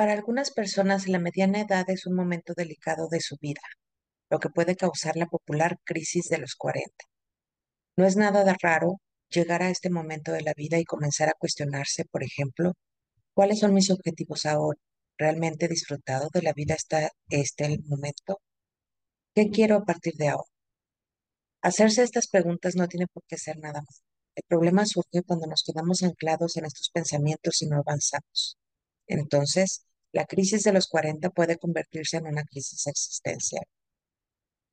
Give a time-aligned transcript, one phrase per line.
[0.00, 3.60] Para algunas personas, la mediana edad es un momento delicado de su vida,
[4.30, 6.90] lo que puede causar la popular crisis de los 40.
[7.96, 11.34] No es nada de raro llegar a este momento de la vida y comenzar a
[11.38, 12.72] cuestionarse, por ejemplo,
[13.34, 14.78] ¿cuáles son mis objetivos ahora?
[15.18, 18.40] ¿Realmente he disfrutado de la vida hasta este momento?
[19.34, 20.48] ¿Qué quiero a partir de ahora?
[21.62, 24.02] Hacerse estas preguntas no tiene por qué ser nada más.
[24.34, 28.58] El problema surge cuando nos quedamos anclados en estos pensamientos y no avanzamos.
[29.06, 33.64] Entonces, la crisis de los 40 puede convertirse en una crisis existencial.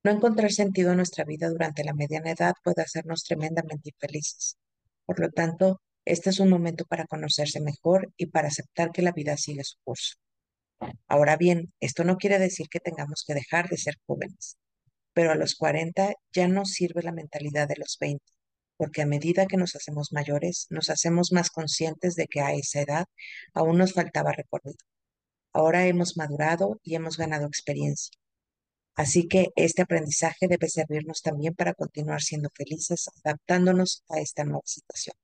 [0.04, 4.58] No encontrar sentido en nuestra vida durante la mediana edad puede hacernos tremendamente infelices.
[5.06, 9.12] Por lo tanto, este es un momento para conocerse mejor y para aceptar que la
[9.12, 10.16] vida sigue su curso.
[11.08, 14.58] Ahora bien, esto no quiere decir que tengamos que dejar de ser jóvenes,
[15.14, 18.24] pero a los 40 ya no sirve la mentalidad de los 20,
[18.78, 22.82] porque a medida que nos hacemos mayores, nos hacemos más conscientes de que a esa
[22.82, 23.06] edad
[23.54, 24.78] aún nos faltaba recorrido.
[25.54, 28.12] Ahora hemos madurado y hemos ganado experiencia.
[28.96, 34.64] Así que este aprendizaje debe servirnos también para continuar siendo felices, adaptándonos a esta nueva
[34.66, 35.16] situación.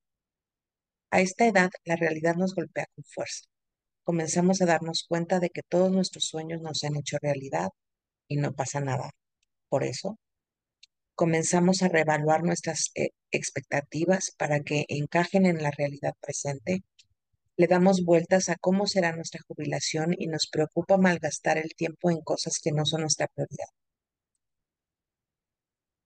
[1.11, 3.45] A esta edad, la realidad nos golpea con fuerza.
[4.03, 7.69] Comenzamos a darnos cuenta de que todos nuestros sueños nos han hecho realidad
[8.27, 9.11] y no pasa nada.
[9.69, 10.17] Por eso,
[11.15, 16.83] comenzamos a reevaluar nuestras eh, expectativas para que encajen en la realidad presente
[17.55, 22.21] le damos vueltas a cómo será nuestra jubilación y nos preocupa malgastar el tiempo en
[22.21, 23.67] cosas que no son nuestra prioridad.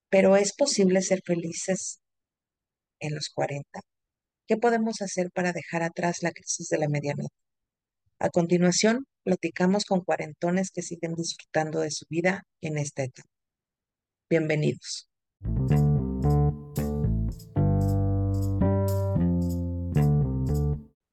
[0.09, 1.99] Pero es posible ser felices
[2.99, 3.79] en los 40.
[4.47, 7.25] ¿Qué podemos hacer para dejar atrás la crisis de la mediana
[8.19, 13.36] A continuación, platicamos con cuarentones que siguen disfrutando de su vida en esta etapa.
[14.29, 15.09] Bienvenidos.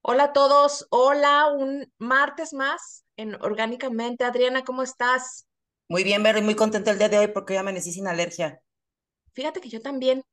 [0.03, 4.25] Hola a todos, hola, un martes más en Orgánicamente.
[4.25, 5.47] Adriana, ¿cómo estás?
[5.89, 8.61] Muy bien, Vero, y muy contenta el día de hoy porque ya amanecí sin alergia.
[9.33, 10.25] Fíjate que yo también.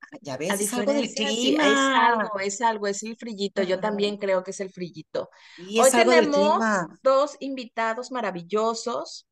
[0.00, 1.64] Ah, ya ves, es algo del clima.
[1.64, 3.62] es algo, es algo, es el frillito.
[3.62, 5.30] Yo también creo que es el frillito.
[5.58, 6.60] Y hoy tenemos
[7.04, 9.28] dos invitados maravillosos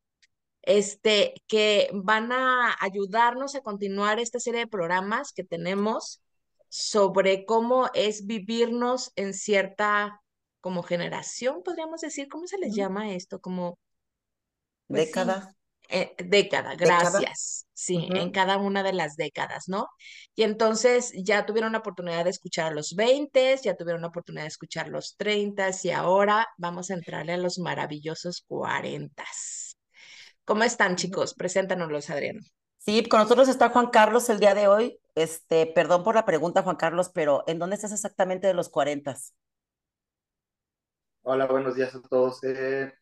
[0.67, 6.23] este, que van a ayudarnos a continuar esta serie de programas que tenemos
[6.69, 10.21] sobre cómo es vivirnos en cierta
[10.61, 13.39] como generación, podríamos decir, ¿cómo se les llama esto?
[13.39, 13.79] Como
[14.89, 15.55] pues década.
[15.91, 17.67] Eh, década, gracias.
[17.75, 19.89] Sí, en cada una de las décadas, ¿no?
[20.35, 24.45] Y entonces ya tuvieron la oportunidad de escuchar a los 20, ya tuvieron la oportunidad
[24.45, 29.23] de escuchar los 30 y ahora vamos a entrarle a los maravillosos 40.
[30.45, 31.35] ¿Cómo están, chicos?
[31.35, 32.41] Preséntanoslos, Adriano.
[32.79, 35.01] Sí, con nosotros está Juan Carlos el día de hoy.
[35.15, 39.17] Este, perdón por la pregunta, Juan Carlos, pero ¿en dónde estás exactamente de los 40?
[41.23, 42.45] Hola, buenos días a todos.
[42.45, 42.93] Eh,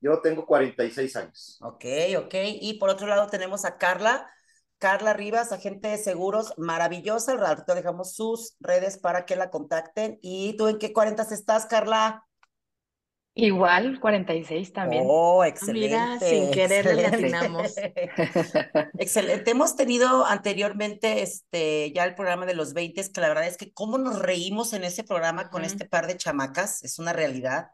[0.00, 1.58] yo tengo 46 años.
[1.60, 1.84] Ok,
[2.16, 2.34] ok.
[2.62, 4.30] Y por otro lado tenemos a Carla.
[4.78, 7.32] Carla Rivas, agente de seguros, maravillosa.
[7.32, 10.18] Al rato dejamos sus redes para que la contacten.
[10.22, 12.26] ¿Y tú en qué 40 estás, Carla?
[13.34, 15.04] Igual, 46 también.
[15.06, 15.88] Oh, excelente.
[15.88, 17.94] Mira, sin querer excelente.
[18.98, 19.50] excelente.
[19.50, 23.72] Hemos tenido anteriormente este, ya el programa de los 20, que la verdad es que
[23.72, 27.68] cómo nos reímos en ese programa con este par de chamacas, es una realidad.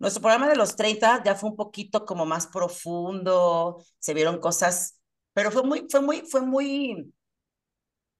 [0.00, 5.00] Nuestro programa de los 30 ya fue un poquito como más profundo, se vieron cosas,
[5.32, 7.14] pero fue muy, fue muy, fue muy,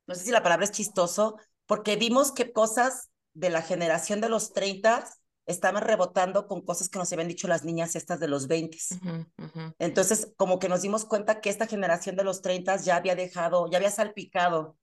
[0.07, 1.37] no sé si la palabra es chistoso,
[1.67, 5.05] porque vimos que cosas de la generación de los 30
[5.47, 8.79] estaban rebotando con cosas que nos habían dicho las niñas estas de los 20.
[9.79, 13.71] Entonces, como que nos dimos cuenta que esta generación de los 30 ya había dejado,
[13.71, 14.77] ya había salpicado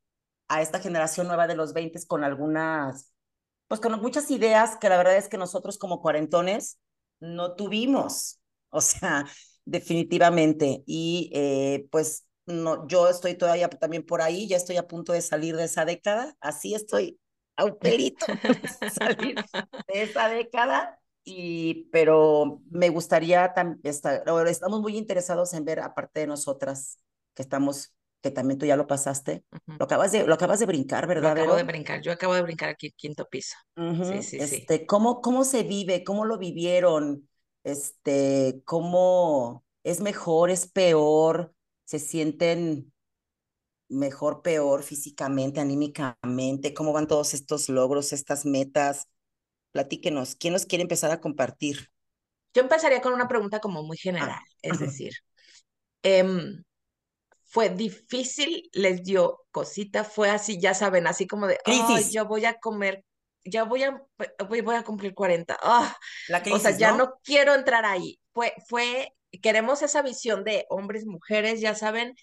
[0.47, 3.13] a esta generación nueva de los 20 con algunas,
[3.68, 6.80] pues con muchas ideas que la verdad es que nosotros como cuarentones
[7.19, 8.40] no tuvimos.
[8.69, 9.25] O sea,
[9.66, 10.84] definitivamente.
[10.85, 15.22] Y eh, pues no, yo estoy todavía también por ahí, ya estoy a punto de
[15.22, 17.19] salir de esa década, así estoy
[17.56, 18.25] a un pelito
[18.94, 19.36] salir
[19.88, 21.00] de esa década.
[21.25, 26.98] Y, pero me gustaría estar, estamos muy interesados en ver, aparte de nosotras,
[27.33, 31.07] que estamos, que también tú ya lo pasaste, lo, acabas de, lo acabas de brincar,
[31.07, 31.36] ¿verdad?
[31.36, 33.56] Lo acabo de brincar, yo acabo de brincar aquí el quinto piso.
[33.77, 36.04] sí, sí, este, ¿cómo, ¿Cómo se vive?
[36.04, 37.30] ¿Cómo lo vivieron?
[37.63, 41.54] Este, ¿Cómo es mejor, es peor?
[41.86, 42.93] ¿Se sienten
[43.89, 46.74] mejor, peor físicamente, anímicamente?
[46.74, 49.07] ¿Cómo van todos estos logros, estas metas?
[49.71, 51.89] Platíquenos, ¿quién nos quiere empezar a compartir?
[52.53, 55.13] Yo empezaría con una pregunta como muy general, es decir,
[56.03, 56.63] em,
[57.45, 62.13] fue difícil, les dio cosita, fue así, ya saben, así como de, oh, Crisis.
[62.13, 63.03] yo voy a comer,
[63.45, 64.01] ya voy a,
[64.47, 65.57] voy, voy a cumplir 40.
[65.62, 65.95] ah,
[66.27, 66.97] La o sea, crisis, ya ¿no?
[66.97, 68.19] no quiero entrar ahí.
[68.33, 72.15] Fue, fue, queremos esa visión de hombres, mujeres, ya saben,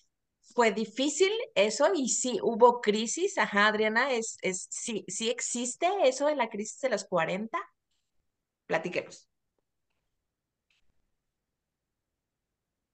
[0.54, 6.26] fue difícil eso y sí hubo crisis, ajá, Adriana, es, es, sí, sí existe eso
[6.26, 7.58] de la crisis de los 40.
[8.66, 9.28] Platíquenos.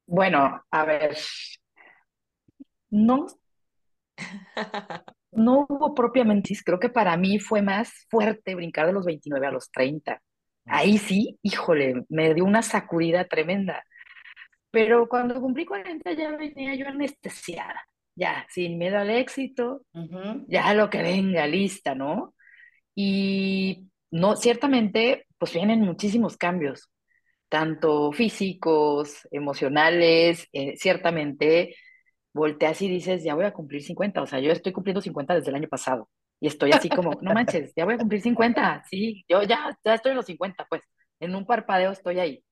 [0.06, 1.16] Bueno, a ver,
[2.90, 3.26] no,
[5.32, 9.50] no hubo propiamente, creo que para mí fue más fuerte brincar de los 29 a
[9.50, 10.22] los 30.
[10.66, 13.84] Ahí sí, híjole, me dio una sacudida tremenda.
[14.76, 19.86] Pero cuando cumplí 40 ya venía yo anestesiada, ya, sin miedo al éxito,
[20.48, 22.34] ya lo que venga, lista, ¿no?
[22.94, 26.90] Y no, ciertamente, pues vienen muchísimos cambios,
[27.48, 31.74] tanto físicos, emocionales, eh, ciertamente
[32.34, 35.48] volteas y dices, ya voy a cumplir 50, o sea, yo estoy cumpliendo 50 desde
[35.48, 39.24] el año pasado y estoy así como, no manches, ya voy a cumplir 50, sí,
[39.26, 40.82] yo ya, ya estoy en los 50, pues,
[41.18, 42.44] en un parpadeo estoy ahí.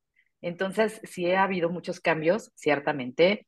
[0.45, 3.47] Entonces, sí ha habido muchos cambios, ciertamente,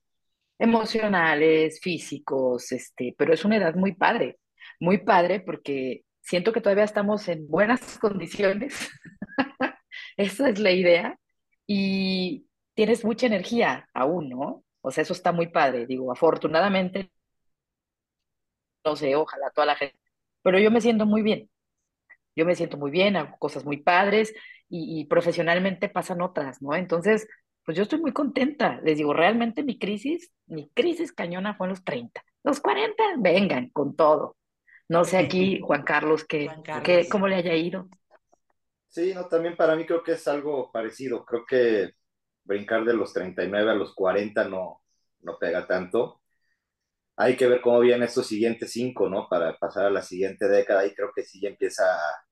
[0.58, 4.38] emocionales, físicos, este, pero es una edad muy padre,
[4.80, 8.90] muy padre porque siento que todavía estamos en buenas condiciones,
[10.16, 11.18] esa es la idea,
[11.66, 14.64] y tienes mucha energía aún, ¿no?
[14.80, 17.10] O sea, eso está muy padre, digo, afortunadamente,
[18.84, 19.98] no sé, ojalá toda la gente,
[20.42, 21.50] pero yo me siento muy bien,
[22.36, 24.32] yo me siento muy bien, hago cosas muy padres
[24.68, 26.74] y, y profesionalmente pasan otras, ¿no?
[26.74, 27.26] Entonces,
[27.66, 28.80] pues yo estoy muy contenta.
[28.82, 32.24] Les digo, realmente mi crisis, mi crisis cañona fue en los 30.
[32.44, 34.36] Los 40, vengan con todo.
[34.88, 36.84] No sé aquí, Juan Carlos, que, Juan Carlos.
[36.84, 37.88] que, cómo le haya ido.
[38.88, 41.24] Sí, no, también para mí creo que es algo parecido.
[41.24, 41.90] Creo que
[42.44, 44.82] brincar de los 39 a los 40 no,
[45.22, 46.22] no pega tanto.
[47.16, 49.28] Hay que ver cómo vienen estos siguientes cinco, ¿no?
[49.28, 52.24] Para pasar a la siguiente década y creo que sí ya empieza a,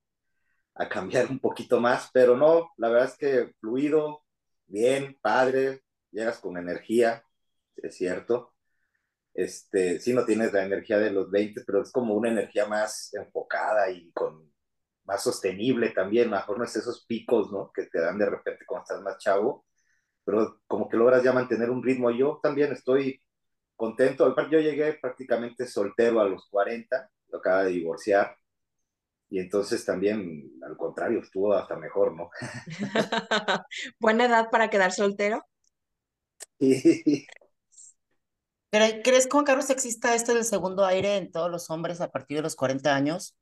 [0.75, 4.25] a cambiar un poquito más, pero no, la verdad es que fluido,
[4.67, 7.23] bien, padre, llegas con energía,
[7.76, 8.55] es cierto.
[9.35, 13.12] Este, sí no tienes la energía de los 20, pero es como una energía más
[13.15, 14.53] enfocada y con
[15.05, 17.71] más sostenible también, mejor no es esos picos, ¿no?
[17.73, 19.67] Que te dan de repente cuando estás más chavo,
[20.25, 22.11] pero como que logras ya mantener un ritmo.
[22.11, 23.21] Yo también estoy
[23.76, 28.37] contento, yo llegué prácticamente soltero a los 40, lo acaba de divorciar,
[29.34, 32.31] y entonces también, al contrario, estuvo hasta mejor, ¿no?
[34.00, 35.42] Buena edad para quedar soltero.
[38.70, 42.36] ¿Cre- ¿Crees, Juan Carlos, exista esto del segundo aire en todos los hombres a partir
[42.38, 43.34] de los 40 años?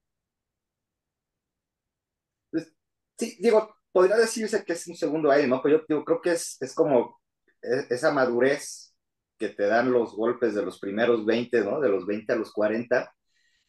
[2.51, 2.73] pues,
[3.19, 5.63] sí, digo, podría decirse que es un segundo aire, ¿no?
[5.63, 7.21] Pero yo digo, creo que es, es como
[7.63, 8.95] e- esa madurez
[9.39, 11.81] que te dan los golpes de los primeros 20, ¿no?
[11.81, 13.13] De los 20 a los 40,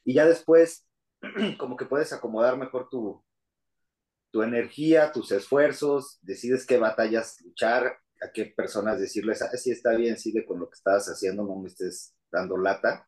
[0.06, 0.88] y ya después
[1.58, 3.24] como que puedes acomodar mejor tu,
[4.32, 9.96] tu energía, tus esfuerzos, decides qué batallas luchar, a qué personas decirles, ah, sí, está
[9.96, 13.08] bien, sigue con lo que estabas haciendo, no me estés dando lata.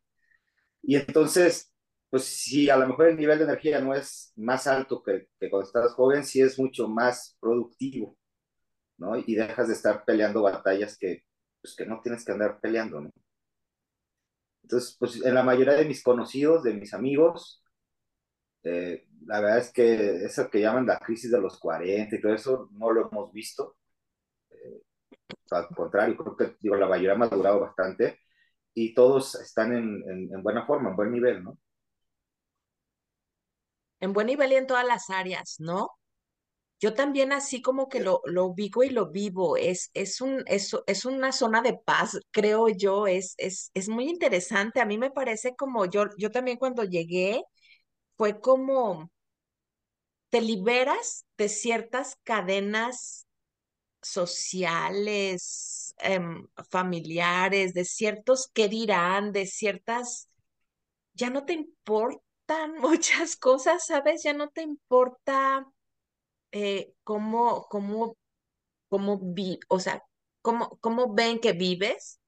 [0.82, 1.72] Y entonces,
[2.10, 5.50] pues si a lo mejor el nivel de energía no es más alto que, que
[5.50, 8.16] cuando estabas joven, sí es mucho más productivo,
[8.98, 9.16] ¿no?
[9.18, 11.24] Y dejas de estar peleando batallas que,
[11.60, 13.10] pues, que no tienes que andar peleando, ¿no?
[14.62, 17.62] Entonces, pues en la mayoría de mis conocidos, de mis amigos,
[18.66, 22.34] eh, la verdad es que eso que llaman la crisis de los 40 y todo
[22.34, 23.76] eso, no lo hemos visto.
[24.50, 24.82] Eh,
[25.50, 28.20] al contrario, creo que digo, la mayoría ha madurado bastante
[28.74, 31.58] y todos están en, en, en, buena forma, en buen nivel, ¿no?
[34.00, 35.90] En buen nivel y en todas las áreas, ¿no?
[36.78, 40.76] Yo también así como que lo, lo ubico y lo vivo, es, es, un, es,
[40.86, 44.80] es una zona de paz, creo yo, es, es, es muy interesante.
[44.80, 47.42] A mí me parece como yo, yo también cuando llegué,
[48.16, 49.10] fue como
[50.30, 53.26] te liberas de ciertas cadenas
[54.02, 60.28] sociales, em, familiares, de ciertos qué dirán, de ciertas,
[61.14, 64.22] ya no te importan muchas cosas, ¿sabes?
[64.24, 65.66] Ya no te importa
[66.52, 68.16] eh, cómo, cómo,
[68.88, 70.02] cómo vi, o sea,
[70.42, 72.20] cómo, cómo ven que vives.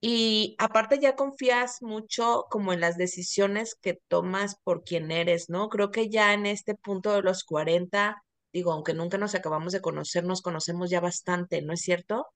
[0.00, 5.68] Y aparte ya confías mucho como en las decisiones que tomas por quien eres, ¿no?
[5.68, 9.80] Creo que ya en este punto de los 40, digo, aunque nunca nos acabamos de
[9.80, 12.26] conocer, nos conocemos ya bastante, ¿no es cierto?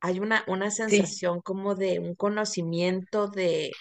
[0.00, 3.72] Hay una, una Sí, sensación como de un conocimiento de,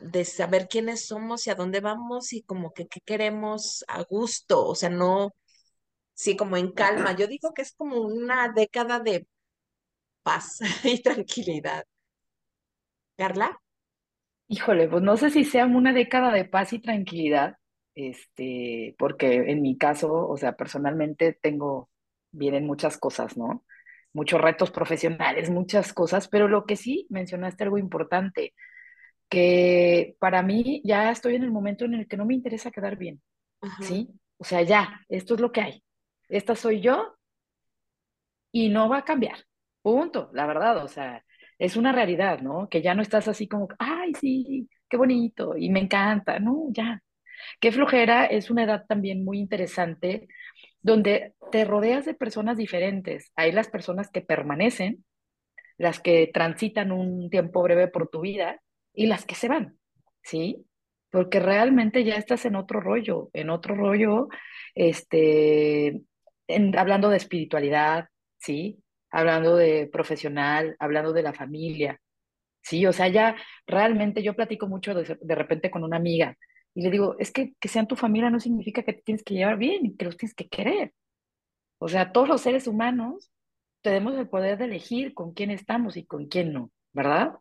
[0.00, 4.66] de saber quiénes somos y a dónde vamos y como que qué queremos a gusto,
[4.66, 5.32] o sea, no,
[6.14, 7.12] sí, como en calma.
[7.16, 9.26] Yo digo que es como una década de
[10.24, 11.84] paz y tranquilidad.
[13.16, 13.60] Carla.
[14.48, 17.56] Híjole, pues no sé si sea una década de paz y tranquilidad,
[17.94, 21.88] este, porque en mi caso, o sea, personalmente tengo,
[22.32, 23.64] vienen muchas cosas, ¿no?
[24.12, 28.54] Muchos retos profesionales, muchas cosas, pero lo que sí mencionaste algo importante,
[29.28, 32.96] que para mí ya estoy en el momento en el que no me interesa quedar
[32.96, 33.22] bien,
[33.80, 34.08] ¿sí?
[34.36, 35.84] O sea, ya, esto es lo que hay.
[36.28, 37.16] Esta soy yo
[38.52, 39.38] y no va a cambiar.
[39.84, 41.22] Punto, la verdad, o sea,
[41.58, 42.68] es una realidad, ¿no?
[42.70, 47.02] Que ya no estás así como, ay, sí, qué bonito y me encanta, no, ya.
[47.60, 50.28] Qué flojera es una edad también muy interesante
[50.82, 53.32] donde te rodeas de personas diferentes.
[53.36, 55.04] Hay las personas que permanecen,
[55.78, 58.60] las que transitan un tiempo breve por tu vida
[58.94, 59.78] y las que se van,
[60.22, 60.66] ¿sí?
[61.10, 64.28] Porque realmente ya estás en otro rollo, en otro rollo,
[64.74, 66.02] este,
[66.76, 68.83] hablando de espiritualidad, ¿sí?
[69.14, 72.00] Hablando de profesional, hablando de la familia,
[72.62, 72.86] ¿sí?
[72.86, 76.36] O sea, ya realmente yo platico mucho de, de repente con una amiga
[76.74, 79.34] y le digo, es que que sean tu familia no significa que te tienes que
[79.34, 80.92] llevar bien, que los tienes que querer.
[81.78, 83.30] O sea, todos los seres humanos
[83.82, 87.34] tenemos el poder de elegir con quién estamos y con quién no, ¿verdad?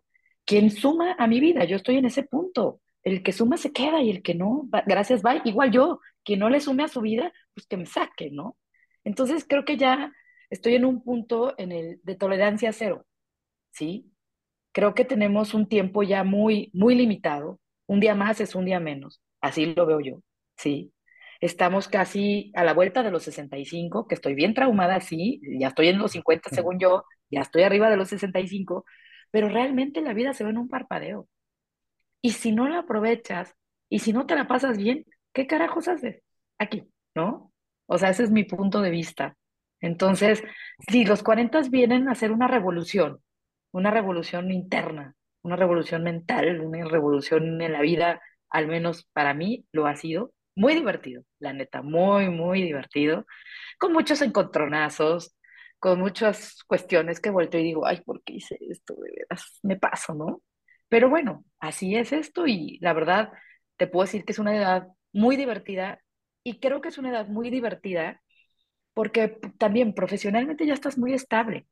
[0.45, 1.63] ¿Quién suma a mi vida?
[1.65, 2.81] Yo estoy en ese punto.
[3.03, 5.41] El que suma se queda y el que no, gracias, bye.
[5.45, 8.57] Igual yo, quien no le sume a su vida, pues que me saque, ¿no?
[9.03, 10.13] Entonces creo que ya
[10.53, 13.05] estoy en un punto en el de tolerancia cero,
[13.71, 14.11] ¿sí?
[14.71, 17.59] Creo que tenemos un tiempo ya muy, muy limitado.
[17.87, 19.21] Un día más es un día menos.
[19.41, 20.21] Así lo veo yo,
[20.55, 20.93] ¿sí?
[21.41, 25.87] Estamos casi a la vuelta de los 65, que estoy bien traumada, sí, ya estoy
[25.89, 28.85] en los 50 según yo, ya estoy arriba de los 65,
[29.31, 31.27] pero realmente la vida se ve en un parpadeo.
[32.21, 33.55] Y si no la aprovechas
[33.89, 36.21] y si no te la pasas bien, ¿qué carajos haces
[36.59, 36.83] aquí?
[37.15, 37.51] ¿No?
[37.87, 39.35] O sea, ese es mi punto de vista.
[39.83, 40.41] Entonces,
[40.87, 43.19] si los 40 vienen a hacer una revolución,
[43.73, 49.65] una revolución interna, una revolución mental, una revolución en la vida, al menos para mí
[49.73, 53.25] lo ha sido, muy divertido, la neta, muy, muy divertido,
[53.77, 55.35] con muchos encontronazos,
[55.79, 58.95] con muchas cuestiones que vuelto y digo, ay, ¿por qué hice esto?
[58.95, 60.41] De veras, me paso, ¿no?
[60.87, 63.33] Pero bueno, así es esto y la verdad,
[63.75, 65.99] te puedo decir que es una edad muy divertida
[66.41, 68.22] y creo que es una edad muy divertida
[68.93, 71.67] porque también profesionalmente ya estás muy estable.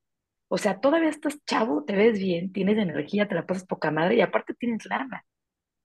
[0.47, 4.15] O sea, todavía estás chavo, te ves bien, tienes energía, te la pasas poca madre
[4.15, 5.25] y aparte tienes lana,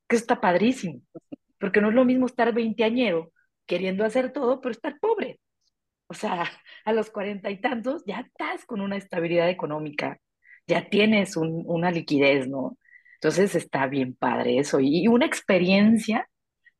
[0.08, 1.02] que eso está padrísimo,
[1.58, 3.32] porque no es lo mismo estar veinteañero
[3.66, 5.40] queriendo hacer todo, pero estar pobre.
[6.08, 6.50] O sea,
[6.84, 10.20] a los cuarenta y tantos ya estás con una estabilidad económica,
[10.66, 12.76] ya tienes una liquidez, ¿no?
[13.14, 16.28] Entonces está bien padre eso y una experiencia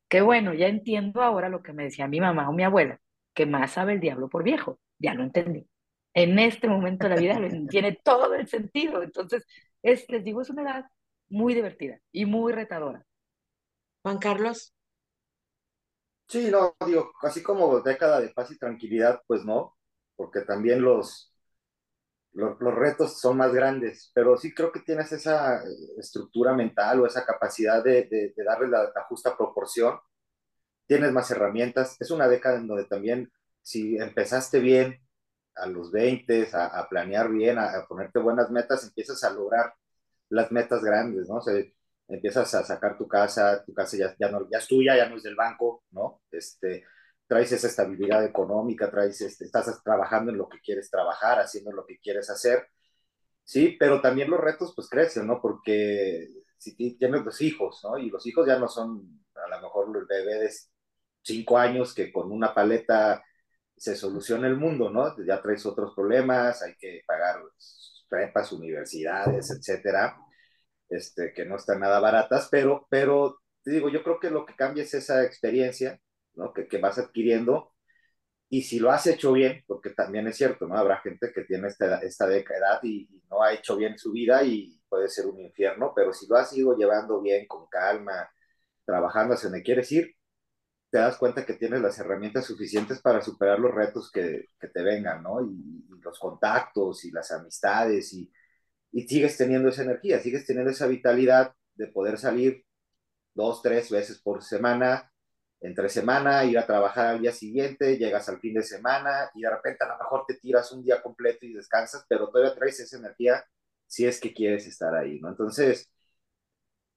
[0.09, 2.99] que bueno, ya entiendo ahora lo que me decía mi mamá o mi abuela,
[3.37, 5.69] que más sabe el diablo por viejo, ya lo entendí.
[6.15, 7.39] En este momento de la vida
[7.69, 9.03] tiene todo el sentido.
[9.03, 9.45] Entonces,
[9.83, 10.85] es, les digo, es una edad
[11.29, 13.05] muy divertida y muy retadora.
[14.01, 14.73] Juan Carlos.
[16.27, 19.77] Sí, no, digo, así como década de paz y tranquilidad, pues no,
[20.15, 21.31] porque también los,
[22.33, 25.67] los, retos son más grandes, pero sí creo que tienes esa eh,
[25.99, 29.97] estructura mental o esa capacidad de, darle la, justa proporción,
[30.87, 35.01] tienes más herramientas, es una década en donde también si empezaste bien
[35.55, 39.73] a los 20, a, planear bien, a, ponerte buenas metas, empiezas a lograr
[40.29, 41.37] las metas grandes, ¿no?
[41.37, 41.43] O
[42.07, 45.17] empiezas a sacar tu casa, tu casa ya, ya, no, ya es tuya, ya no
[45.17, 46.21] es del banco, ¿no?
[46.31, 46.85] Este,
[47.27, 51.85] traes esa estabilidad económica, traes, este, estás trabajando en lo que quieres trabajar, haciendo lo
[51.85, 52.67] que quieres hacer,
[53.43, 55.41] sí, pero también los retos pues crecen, ¿no?
[55.41, 57.97] Porque si tienes dos hijos, ¿no?
[57.97, 60.71] Y los hijos ya no son a lo mejor los bebés
[61.27, 63.23] cinco años que con una paleta
[63.75, 65.15] se soluciona el mundo, ¿no?
[65.25, 67.41] Ya traes otros problemas, hay que pagar
[68.09, 70.17] prepas, universidades, etcétera
[70.89, 74.55] este, que no están nada baratas, pero, pero te digo, yo creo que lo que
[74.55, 75.99] cambia es esa experiencia,
[76.35, 76.53] ¿no?
[76.53, 77.73] Que, que vas adquiriendo
[78.49, 80.77] y si lo has hecho bien, porque también es cierto, ¿no?
[80.77, 84.43] Habrá gente que tiene esta, esta edad y, y, no ha hecho bien su vida
[84.43, 88.29] y puede ser un infierno, pero si lo has ido llevando bien, con calma,
[88.85, 90.15] trabajando hacia donde quieres ir,
[90.89, 94.81] te das cuenta que tienes las herramientas suficientes para superar los retos que, que te
[94.83, 95.41] vengan, ¿no?
[95.41, 98.31] Y, y, los contactos y las amistades y,
[98.91, 102.65] y sigues teniendo esa energía, sigues teniendo esa vitalidad de poder salir
[103.33, 105.11] dos, tres veces por semana,
[105.61, 109.49] entre semana, ir a trabajar al día siguiente, llegas al fin de semana y de
[109.49, 112.97] repente a lo mejor te tiras un día completo y descansas, pero todavía traes esa
[112.97, 113.43] energía
[113.87, 115.29] si es que quieres estar ahí, ¿no?
[115.29, 115.91] Entonces,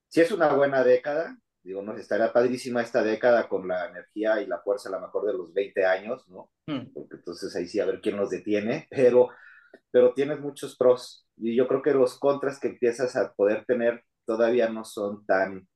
[0.09, 4.47] si es una buena década, digo, no estaría padrísima esta década con la energía y
[4.47, 6.51] la fuerza a lo mejor de los 20 años, ¿no?
[6.67, 6.93] Mm.
[6.93, 9.31] Porque entonces ahí sí a ver quién los detiene, pero
[9.91, 11.27] pero tienes muchos pros.
[11.37, 15.69] Y yo creo que los contras que empiezas a poder tener todavía no son tan,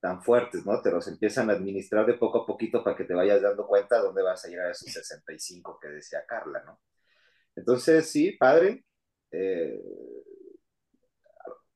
[0.00, 0.80] tan fuertes, ¿no?
[0.82, 4.00] Te los empiezan a administrar de poco a poquito para que te vayas dando cuenta
[4.00, 6.80] dónde vas a llegar a esos 65 que decía Carla, ¿no?
[7.56, 8.84] Entonces, sí, padre.
[9.30, 9.80] Eh,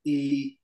[0.05, 0.58] y,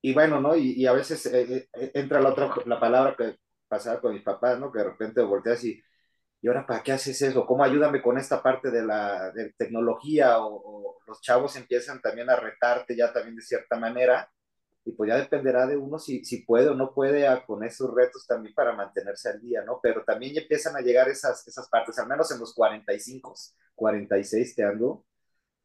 [0.00, 0.56] y bueno, ¿no?
[0.56, 3.36] Y, y a veces eh, eh, entra la otra, la palabra que
[3.68, 4.72] pasaba con mis papás, ¿no?
[4.72, 5.82] Que de repente volteas y,
[6.40, 7.46] ¿y ahora para qué haces eso?
[7.46, 10.38] ¿Cómo ayúdame con esta parte de la de tecnología?
[10.38, 14.30] O, o, los chavos empiezan también a retarte ya también de cierta manera,
[14.84, 17.94] y pues ya dependerá de uno si, si puede o no puede a, con esos
[17.94, 19.80] retos también para mantenerse al día, ¿no?
[19.82, 23.34] Pero también ya empiezan a llegar esas, esas partes, al menos en los 45,
[23.74, 25.04] 46 que ando,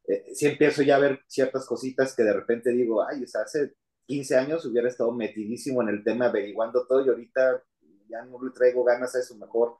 [0.07, 3.41] eh, sí empiezo ya a ver ciertas cositas que de repente digo, ay, o sea,
[3.43, 3.73] hace
[4.05, 7.63] 15 años hubiera estado metidísimo en el tema averiguando todo y ahorita
[8.09, 9.77] ya no le traigo ganas a eso, mejor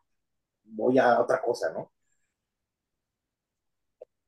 [0.66, 1.92] voy a otra cosa, ¿no?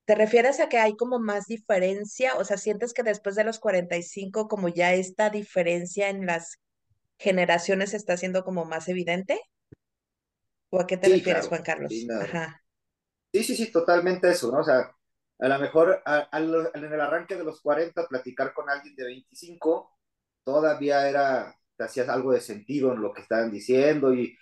[0.05, 2.35] ¿Te refieres a que hay como más diferencia?
[2.37, 6.57] O sea, ¿sientes que después de los 45 como ya esta diferencia en las
[7.19, 9.39] generaciones está siendo como más evidente?
[10.69, 11.47] ¿O a qué te Sí, refieres, claro.
[11.47, 11.95] Juan Carlos?
[11.95, 12.15] Sí, no.
[12.19, 12.61] Ajá.
[13.31, 14.59] sí, sí, sí, totalmente eso, ¿no?
[14.59, 14.95] O sea,
[15.39, 18.95] a lo mejor a, a lo, en el arranque de los 40, platicar con alguien
[18.95, 19.91] de 25,
[20.43, 24.37] todavía era, te hacías algo de sentido en lo que estaban diciendo y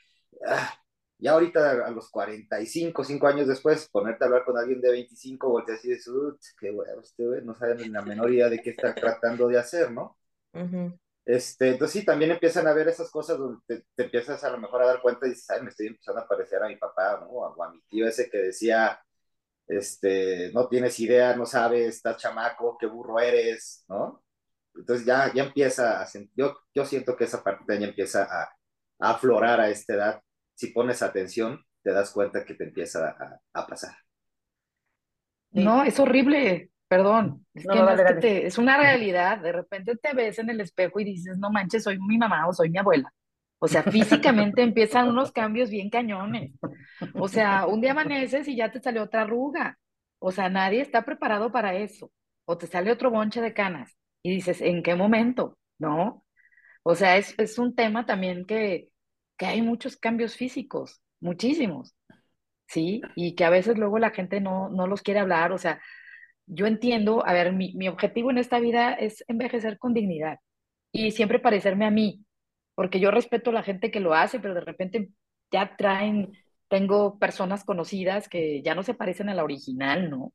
[0.47, 0.73] ah,
[1.17, 5.50] ya ahorita a los 45, 5 años después, ponerte a hablar con alguien de 25,
[5.50, 8.62] volteas y dices, "Ut, qué bueno, este güey no sabe ni la menor idea de
[8.62, 10.17] qué está tratando de hacer, ¿no?
[10.53, 10.97] Ujú.
[11.25, 14.57] Este, entonces sí, también empiezan a ver esas cosas donde te, te empiezas a lo
[14.57, 17.19] mejor a dar cuenta y dices, ay, me estoy empezando a parecer a mi papá,
[17.21, 17.27] ¿no?
[17.27, 19.00] O a, o a mi tío ese que decía,
[19.67, 24.24] este, no tienes idea, no sabes, estás chamaco, qué burro eres, ¿no?
[24.75, 28.43] Entonces ya, ya empieza a, yo, yo siento que esa parte ya empieza a,
[29.00, 30.22] a aflorar a esta edad.
[30.55, 33.96] Si pones atención, te das cuenta que te empieza a, a pasar.
[35.51, 38.15] No, es horrible, perdón, es No, que no, no, dale, es que dale.
[38.15, 41.84] te, es una realidad, de repente te ves en el espejo y dices, no manches,
[41.84, 43.12] soy mi mamá o soy mi abuela.
[43.63, 46.51] O sea, físicamente empiezan unos cambios bien cañones.
[47.13, 49.80] O sea, un día amaneces y ya te salió otra arruga.
[50.19, 52.12] O sea, nadie está preparado para eso.
[52.43, 55.58] O te sale otro bonche de canas y dices, ¿en qué momento?
[55.80, 56.26] ¿No?
[56.84, 58.89] O sea, es, es un tema también que,
[59.38, 61.95] que hay muchos cambios físicos, muchísimos,
[62.67, 62.99] ¿sí?
[63.15, 65.54] Y que a veces luego la gente no, no los quiere hablar.
[65.54, 65.82] O sea,
[66.47, 70.39] yo entiendo, a ver, mi, mi objetivo en esta vida es envejecer con dignidad
[70.91, 72.26] y siempre parecerme a mí,
[72.75, 75.09] porque yo respeto a la gente que lo hace, pero de repente
[75.51, 76.33] ya traen,
[76.69, 80.33] tengo personas conocidas que ya no se parecen a la original, ¿no?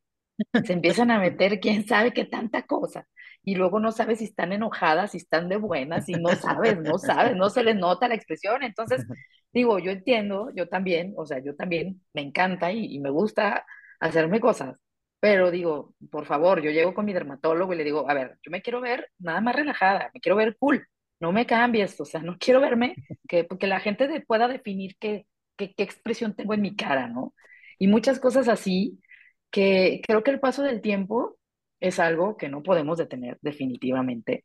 [0.63, 3.07] Se empiezan a meter quién sabe qué tanta cosa
[3.43, 6.99] y luego no sabes si están enojadas, si están de buenas, y no sabes, no
[6.99, 8.63] sabes, no se les nota la expresión.
[8.63, 9.07] Entonces,
[9.53, 13.65] digo, yo entiendo, yo también, o sea, yo también me encanta y, y me gusta
[14.01, 14.81] hacerme cosas,
[15.21, 18.51] pero digo, por favor, yo llego con mi dermatólogo y le digo, a ver, yo
[18.51, 20.87] me quiero ver nada más relajada, me quiero ver cool,
[21.21, 24.97] no me cambies, o sea, no quiero verme que, que la gente de- pueda definir
[24.99, 25.27] qué,
[25.57, 27.35] qué, qué expresión tengo en mi cara, ¿no?
[27.79, 29.01] Y muchas cosas así
[29.51, 31.39] que creo que el paso del tiempo
[31.81, 34.45] es algo que no podemos detener definitivamente.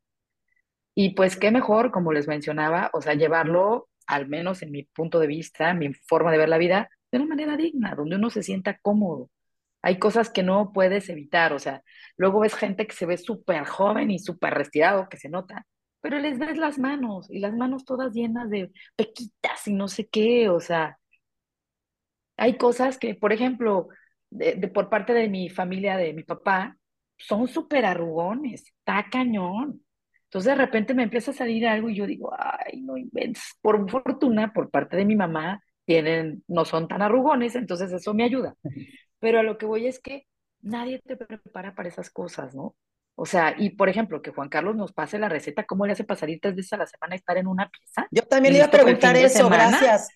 [0.96, 5.20] Y pues qué mejor, como les mencionaba, o sea, llevarlo, al menos en mi punto
[5.20, 8.44] de vista, mi forma de ver la vida, de una manera digna, donde uno se
[8.44, 9.30] sienta cómodo.
[9.82, 11.84] Hay cosas que no puedes evitar, o sea,
[12.18, 15.66] luego ves gente que se ve súper joven y súper retirado, que se nota,
[16.04, 20.08] pero les ves las manos y las manos todas llenas de pequitas y no sé
[20.10, 21.00] qué, o sea,
[22.38, 23.89] hay cosas que, por ejemplo,
[24.30, 26.78] de, de- por parte de mi familia, de mi papá,
[27.18, 29.82] son súper arrugones, está cañón.
[30.26, 33.44] Entonces de repente me empieza a salir algo y yo digo, ay, no inventes.
[33.62, 38.24] Por fortuna, por parte de mi mamá, tienen, no son tan arrugones, entonces eso me
[38.24, 38.56] ayuda.
[39.20, 40.28] Pero a lo que voy es que
[40.62, 42.76] nadie te prepara para esas cosas, ¿no?
[43.15, 46.04] O sea, y por ejemplo, que Juan Carlos nos pase la receta, ¿cómo le hace
[46.04, 48.08] para salir tres veces a la semana estar en una pieza?
[48.12, 50.10] Yo también le iba a ¿Listo para el preguntar eso, gracias.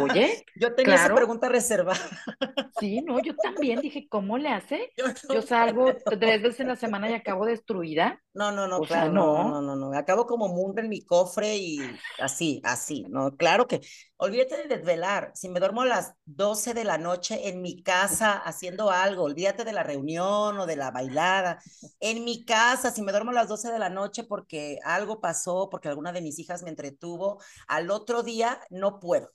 [0.00, 1.16] Oye, Yo tenía esa claro.
[1.16, 1.98] pregunta reservada.
[2.78, 4.92] Sí, no, yo también dije, ¿cómo le hace?
[5.28, 8.22] Yo salgo tres veces en la semana y acabo destruida.
[8.34, 9.76] no, no, no, O sea, claro, no, no, no, no.
[9.76, 9.98] no, no.
[9.98, 11.80] Acabo como mundo en mi cofre y
[12.20, 13.80] así, así, no, claro que.
[14.20, 15.30] Olvídate de desvelar.
[15.34, 19.64] Si me duermo a las 12 de la noche en mi casa haciendo algo, olvídate
[19.64, 21.60] de la reunión o de la bailada.
[22.00, 25.68] En mi casa, si me duermo a las 12 de la noche porque algo pasó,
[25.70, 29.30] porque alguna de mis hijas me entretuvo, al otro día no puedo.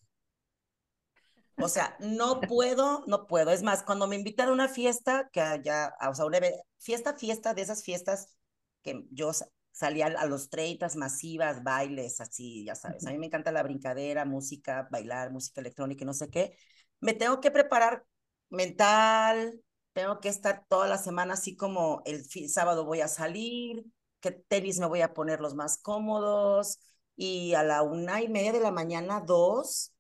[1.58, 3.52] O sea, no puedo, no puedo.
[3.52, 6.40] Es más, cuando me invitan a una fiesta, que ya, o sea, una
[6.78, 8.36] fiesta, fiesta, de esas fiestas
[8.82, 9.32] que yo
[9.74, 13.06] salía a los 30 masivas, bailes, así, ya sabes.
[13.06, 16.56] A mí me encanta la brincadera, música, bailar, música electrónica y no sé qué.
[17.02, 18.06] Me tengo que preparar
[18.50, 19.60] mental,
[19.94, 23.84] tengo que estar toda la semana así como el sábado voy a salir,
[24.22, 26.80] que tenis me voy a poner los más cómodos
[27.16, 29.94] y a la una y media de la mañana, dos,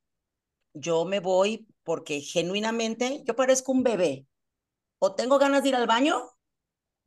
[0.74, 4.28] yo me voy porque genuinamente yo parezco un bebé.
[5.00, 6.32] O tengo ganas de ir al baño,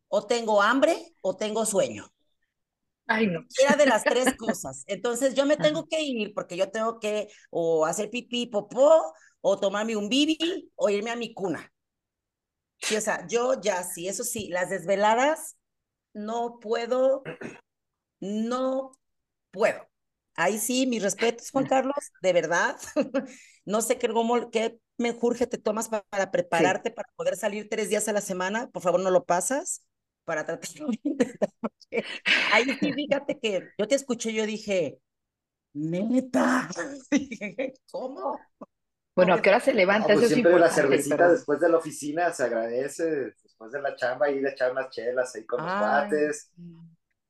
[0.08, 2.12] o tengo hambre, o tengo sueño.
[3.06, 3.44] Ay, no.
[3.60, 4.84] Era de las tres cosas.
[4.86, 9.58] Entonces yo me tengo que ir porque yo tengo que o hacer pipí, popó, o
[9.58, 11.72] tomarme un bibi, o irme a mi cuna.
[12.78, 15.56] Sí, o sea, yo ya sí, eso sí, las desveladas
[16.12, 17.22] no puedo,
[18.20, 18.92] no
[19.50, 19.88] puedo.
[20.34, 22.76] Ahí sí, mis respetos, Juan Carlos, de verdad.
[23.64, 28.08] no sé qué, cómo, qué menjurje te tomas para, prepararte para poder salir tres días
[28.08, 28.68] a la semana.
[28.70, 29.82] Por favor, no lo pasas
[30.24, 30.68] para tratar
[32.52, 34.98] Ahí sí, fíjate que yo te escuché, yo dije,
[35.74, 36.68] neta,
[37.90, 38.38] ¿cómo?
[39.14, 40.12] Bueno, ¿a qué hora se levanta?
[40.12, 44.46] pues siempre la cervecita después de la oficina se agradece, después de la chamba, ir
[44.46, 46.52] a echar unas chelas ahí con los cuates.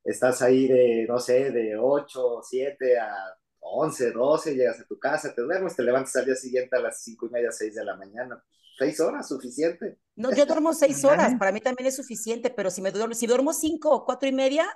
[0.03, 5.35] Estás ahí de, no sé, de 8, 7 a 11, 12, llegas a tu casa,
[5.35, 7.97] te duermes, te levantas al día siguiente a las 5 y media, 6 de la
[7.97, 8.43] mañana.
[8.79, 9.99] Seis horas, suficiente.
[10.17, 13.27] No, yo duermo seis horas, para mí también es suficiente, pero si me duermo, si
[13.27, 14.67] duermo cinco o cuatro y media,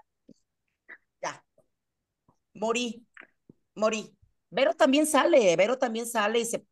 [1.23, 1.45] ya,
[2.55, 3.07] morí,
[3.75, 4.17] morí.
[4.51, 6.67] Vero también sale, Vero también sale y se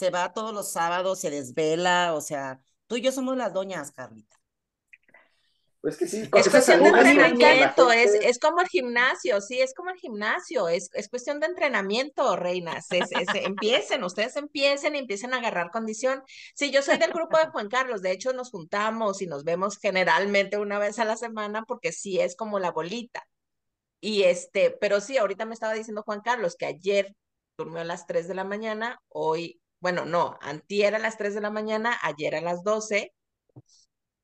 [0.00, 3.92] se va todos los sábados, se desvela, o sea, tú y yo somos las doñas,
[3.92, 4.39] Carlita.
[5.82, 9.96] Que sí, es cuestión de entrenamiento, es, es como el gimnasio, sí, es como el
[9.96, 12.86] gimnasio, es, es cuestión de entrenamiento, reinas.
[13.34, 16.22] empiecen, ustedes empiecen y empiecen a agarrar condición.
[16.54, 19.78] Sí, yo soy del grupo de Juan Carlos, de hecho nos juntamos y nos vemos
[19.78, 23.26] generalmente una vez a la semana porque sí es como la bolita.
[24.02, 27.14] Y este, pero sí, ahorita me estaba diciendo Juan Carlos que ayer
[27.56, 31.40] durmió a las 3 de la mañana, hoy bueno, no, antier a las 3 de
[31.40, 33.14] la mañana, ayer a las 12,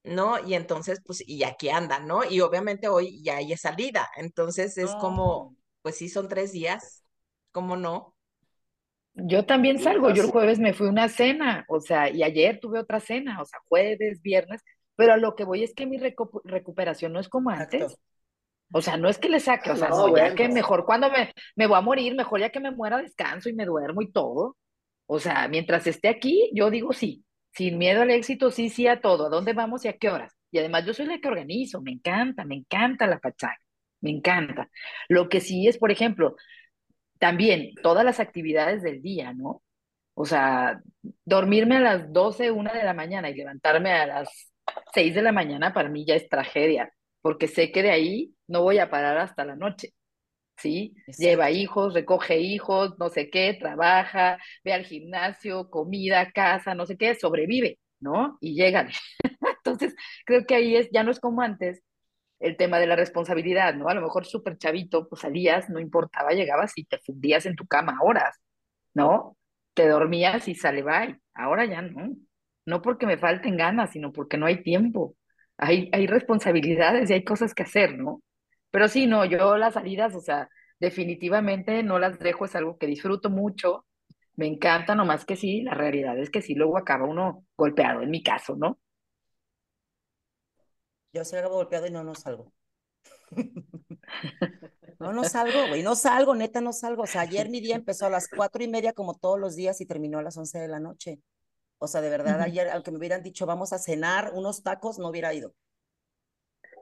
[0.06, 0.38] ¿no?
[0.46, 2.24] Y entonces, pues, y aquí anda, ¿no?
[2.24, 7.04] Y obviamente hoy ya hay salida, entonces es como, pues sí, son tres días,
[7.52, 8.14] ¿cómo no?
[9.14, 12.60] Yo también salgo, yo el jueves me fui a una cena, o sea, y ayer
[12.60, 14.62] tuve otra cena, o sea, jueves, viernes,
[14.94, 17.98] pero a lo que voy es que mi recuperación no es como antes.
[18.72, 21.32] O sea, no es que le saque, o sea, no, ya que mejor cuando me,
[21.56, 24.56] me voy a morir, mejor ya que me muera, descanso y me duermo y todo.
[25.06, 27.24] O sea, mientras esté aquí, yo digo sí,
[27.56, 30.36] sin miedo al éxito, sí, sí a todo, a dónde vamos y a qué horas.
[30.50, 33.58] Y además yo soy la que organizo, me encanta, me encanta la pachanga,
[34.00, 34.70] me encanta.
[35.08, 36.36] Lo que sí es, por ejemplo,
[37.18, 39.62] también todas las actividades del día, ¿no?
[40.14, 40.82] O sea,
[41.24, 44.52] dormirme a las 12, una de la mañana y levantarme a las
[44.94, 46.92] 6 de la mañana para mí ya es tragedia,
[47.22, 49.94] porque sé que de ahí no voy a parar hasta la noche.
[50.56, 50.94] ¿Sí?
[51.18, 56.96] Lleva hijos, recoge hijos, no sé qué, trabaja, ve al gimnasio, comida, casa, no sé
[56.96, 58.38] qué, sobrevive, ¿no?
[58.40, 58.88] Y llegan.
[59.58, 61.82] Entonces, creo que ahí es, ya no es como antes
[62.40, 63.88] el tema de la responsabilidad, ¿no?
[63.88, 67.66] A lo mejor súper chavito, pues salías, no importaba, llegabas y te fundías en tu
[67.66, 68.36] cama horas,
[68.94, 69.36] ¿no?
[69.74, 71.18] Te dormías y sale bye.
[71.34, 72.14] Ahora ya no.
[72.66, 75.16] No porque me falten ganas, sino porque no hay tiempo.
[75.58, 78.22] Hay, hay responsabilidades y hay cosas que hacer, ¿no?
[78.76, 82.86] Pero sí, no, yo las salidas, o sea, definitivamente no las dejo, es algo que
[82.86, 83.86] disfruto mucho,
[84.34, 88.10] me encanta, nomás que sí, la realidad es que sí, luego acaba uno golpeado, en
[88.10, 88.78] mi caso, ¿no?
[91.14, 92.52] Yo sí acabo golpeado y no, no salgo.
[95.00, 97.04] No, no salgo, güey, no salgo, neta, no salgo.
[97.04, 99.80] O sea, ayer mi día empezó a las cuatro y media como todos los días
[99.80, 101.18] y terminó a las once de la noche.
[101.78, 105.08] O sea, de verdad, ayer, aunque me hubieran dicho, vamos a cenar unos tacos, no
[105.08, 105.54] hubiera ido.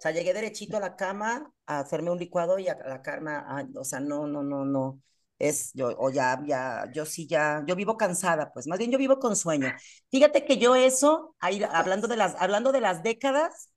[0.05, 3.85] Sea, llegué derechito a la cama a hacerme un licuado y a la cama, o
[3.85, 5.01] sea, no, no, no, no.
[5.38, 8.99] Es, yo, o ya, ya, yo sí ya, yo vivo cansada, pues, más bien yo
[8.99, 9.73] vivo con sueño.
[10.11, 13.71] Fíjate que yo eso, ahí, hablando de las, hablando de las décadas,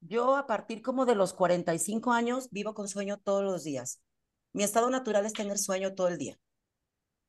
[0.00, 4.02] yo a partir como de los 45 años vivo con sueño todos los días.
[4.52, 6.36] Mi estado natural es tener sueño todo el día.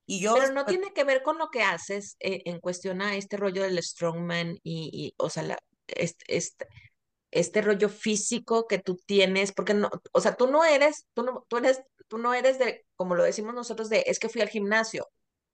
[0.06, 3.16] Y yo, Pero no tiene que ver con lo que haces eh, en cuestión a
[3.16, 6.68] este rollo del strongman y, y o sea, la, este, este,
[7.32, 11.46] este rollo físico que tú tienes, porque no, o sea, tú no eres, tú no,
[11.48, 14.50] tú eres, tú no eres de, como lo decimos nosotros, de, es que fui al
[14.50, 15.10] gimnasio.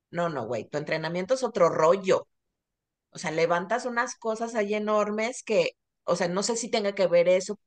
[0.09, 2.27] No, no, güey, tu entrenamiento es otro rollo.
[3.11, 5.71] O sea, levantas unas cosas ahí enormes que,
[6.03, 7.59] o sea, no sé si tenga que ver eso,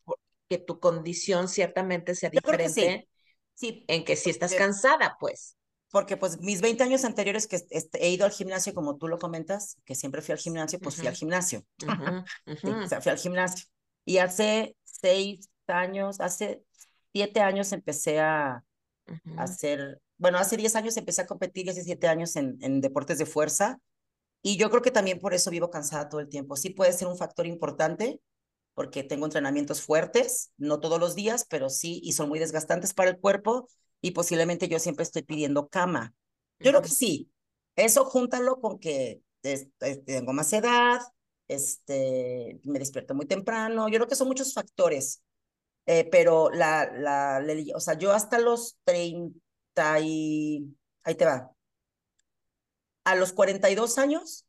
[0.48, 3.08] que tu condición ciertamente sea diferente.
[3.54, 3.84] Sí.
[3.88, 5.56] En que si estás cansada, pues.
[5.90, 7.60] Porque pues mis 20 años anteriores que
[7.94, 11.06] he ido al gimnasio, como tú lo comentas, que siempre fui al gimnasio, pues fui
[11.06, 11.64] al gimnasio.
[12.46, 13.66] o sea, fui al gimnasio.
[14.04, 16.62] Y hace seis años, hace
[17.12, 18.64] siete años empecé a,
[19.36, 23.18] hacer, bueno, hace diez años empecé a competir y hace siete años en, en deportes
[23.18, 23.78] de fuerza.
[24.42, 26.56] Y yo creo que también por eso vivo cansada todo el tiempo.
[26.56, 28.20] Sí puede ser un factor importante,
[28.74, 33.10] porque tengo entrenamientos fuertes, no todos los días, pero sí, y son muy desgastantes para
[33.10, 33.68] el cuerpo,
[34.00, 36.14] y posiblemente yo siempre estoy pidiendo cama.
[36.58, 37.30] Yo creo que sí.
[37.76, 39.20] Eso júntalo con que
[40.06, 41.00] tengo más edad,
[41.54, 43.88] este, me despierto muy temprano.
[43.88, 45.22] Yo creo que son muchos factores.
[45.86, 51.52] Eh, pero la, la, o sea, yo hasta los 30 y, ahí te va,
[53.04, 54.46] a los 42 años,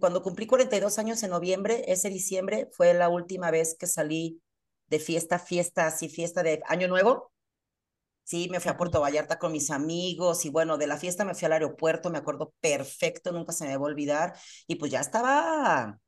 [0.00, 4.40] cuando cumplí 42 años en noviembre, ese diciembre fue la última vez que salí
[4.86, 7.32] de fiesta, fiesta, así fiesta de Año Nuevo.
[8.24, 11.34] Sí, me fui a Puerto Vallarta con mis amigos y bueno, de la fiesta me
[11.34, 14.34] fui al aeropuerto, me acuerdo perfecto, nunca se me va a olvidar.
[14.66, 15.98] Y pues ya estaba.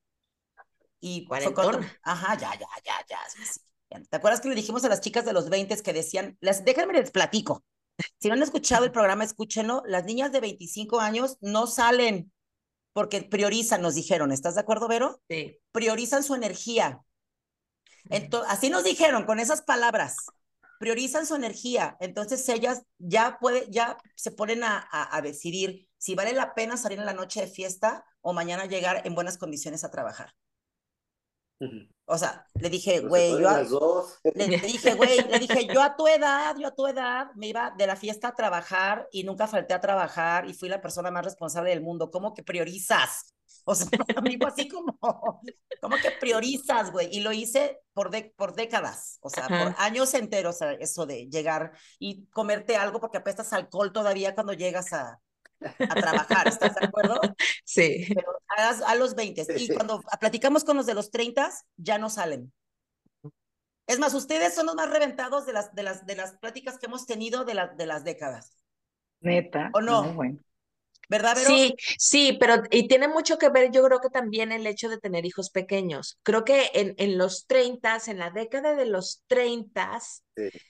[1.00, 4.02] Y cuando, Ajá, ya, ya, ya, ya.
[4.08, 6.92] ¿Te acuerdas que le dijimos a las chicas de los 20 que decían, las, déjenme
[6.92, 7.64] les platico?
[8.18, 9.82] Si no han escuchado el programa, escúchenlo.
[9.86, 12.32] Las niñas de 25 años no salen
[12.92, 14.32] porque priorizan, nos dijeron.
[14.32, 15.20] ¿Estás de acuerdo, Vero?
[15.28, 15.58] Sí.
[15.72, 17.02] Priorizan su energía.
[18.08, 20.16] Entonces, así nos dijeron con esas palabras.
[20.78, 21.96] Priorizan su energía.
[22.00, 26.98] Entonces ellas ya puede, ya se ponen a, a decidir si vale la pena salir
[26.98, 30.34] en la noche de fiesta o mañana llegar en buenas condiciones a trabajar.
[32.06, 36.56] O sea, le dije, güey, yo le, dije, güey, le dije, yo a tu edad,
[36.58, 39.80] yo a tu edad me iba de la fiesta a trabajar y nunca falté a
[39.80, 42.10] trabajar y fui la persona más responsable del mundo.
[42.10, 43.36] ¿Cómo que priorizas?
[43.64, 44.98] O sea, amigo, así como,
[45.80, 47.08] ¿cómo que priorizas, güey?
[47.12, 51.72] Y lo hice por, de, por décadas, o sea, por años enteros, eso de llegar
[51.98, 55.20] y comerte algo porque apestas alcohol todavía cuando llegas a,
[55.60, 57.20] a trabajar, ¿estás de acuerdo?
[57.64, 58.06] Sí.
[58.14, 58.40] Pero
[58.86, 59.46] a, los 20.
[59.56, 62.52] Y cuando platicamos con los de los 30, ya no salen.
[63.86, 66.86] Es más, ustedes son los más reventados de las, de las, de las pláticas que
[66.86, 68.56] hemos tenido de, de las décadas.
[69.20, 69.70] Neta.
[69.74, 70.14] ¿O no?
[70.14, 70.38] bueno.
[71.08, 71.50] ¿Verdad, Vero?
[71.50, 74.98] Sí, sí, pero y tiene mucho que ver, yo creo que también el hecho de
[74.98, 76.18] tener hijos pequeños.
[76.22, 79.98] Creo que en, en los 30, en la década de los 30,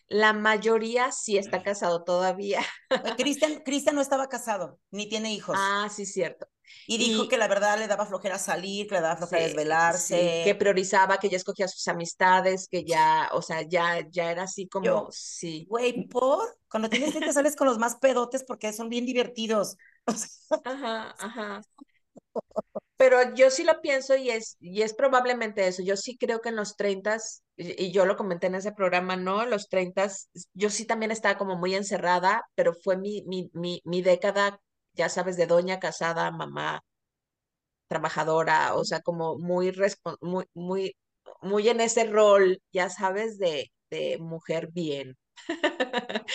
[0.09, 2.63] la mayoría sí está casado todavía.
[3.17, 5.57] Cristian, Cristian no estaba casado, ni tiene hijos.
[5.59, 6.47] Ah, sí, cierto.
[6.87, 10.43] Y dijo que la verdad le daba flojera salir, que le daba flojera desvelarse.
[10.45, 14.69] que priorizaba, que ya escogía sus amistades, que ya, o sea, ya, ya era así
[14.69, 15.67] como, sí.
[15.69, 19.77] Güey, por, cuando tienes que sales con los más pedotes porque son bien divertidos.
[20.65, 21.63] Ajá, ajá.
[22.97, 25.83] Pero yo sí lo pienso y es, y es probablemente eso.
[25.83, 27.17] Yo sí creo que en los 30,
[27.57, 29.47] y, y yo lo comenté en ese programa, ¿no?
[29.47, 30.09] Los 30,
[30.53, 34.61] yo sí también estaba como muy encerrada, pero fue mi, mi, mi, mi década,
[34.95, 36.83] ya sabes, de doña casada, mamá,
[37.89, 39.73] trabajadora, o sea, como muy,
[40.21, 40.97] muy, muy,
[41.43, 45.17] muy en ese rol, ya sabes, de, de mujer bien.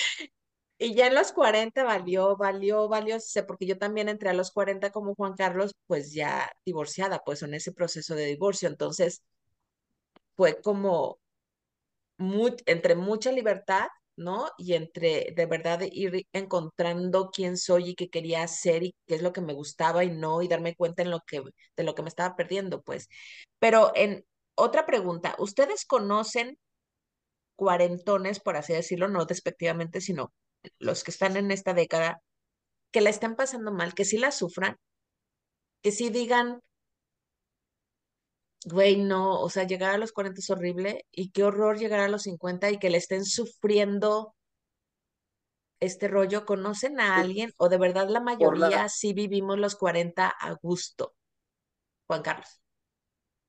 [0.79, 4.51] Y ya en los 40 valió, valió, valió, sé, porque yo también entré a los
[4.51, 8.67] 40 como Juan Carlos, pues ya divorciada, pues en ese proceso de divorcio.
[8.69, 9.23] Entonces,
[10.35, 11.17] fue como
[12.65, 14.49] entre mucha libertad, ¿no?
[14.57, 19.21] Y entre de verdad ir encontrando quién soy y qué quería hacer y qué es
[19.21, 21.41] lo que me gustaba y no, y darme cuenta en lo que,
[21.75, 23.09] de lo que me estaba perdiendo, pues.
[23.59, 24.25] Pero en
[24.55, 26.57] otra pregunta, ¿ustedes conocen
[27.55, 30.33] cuarentones, por así decirlo, no despectivamente, sino
[30.79, 32.21] los que están en esta década,
[32.91, 34.77] que la están pasando mal, que sí la sufran,
[35.81, 36.61] que sí digan,
[38.65, 42.09] güey, no, o sea, llegar a los 40 es horrible y qué horror llegar a
[42.09, 44.35] los 50 y que le estén sufriendo
[45.79, 46.45] este rollo.
[46.45, 51.13] ¿Conocen a alguien o de verdad la mayoría sí vivimos los 40 a gusto?
[52.07, 52.59] Juan Carlos.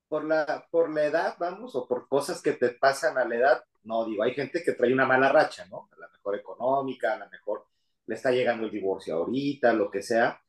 [0.08, 3.64] Por la, por la edad, vamos, o por cosas que te pasan a la edad,
[3.82, 5.88] no digo, hay gente que trae una mala racha, ¿no?
[6.34, 7.66] económica, a lo mejor
[8.06, 10.40] le está llegando el divorcio ahorita, lo que sea,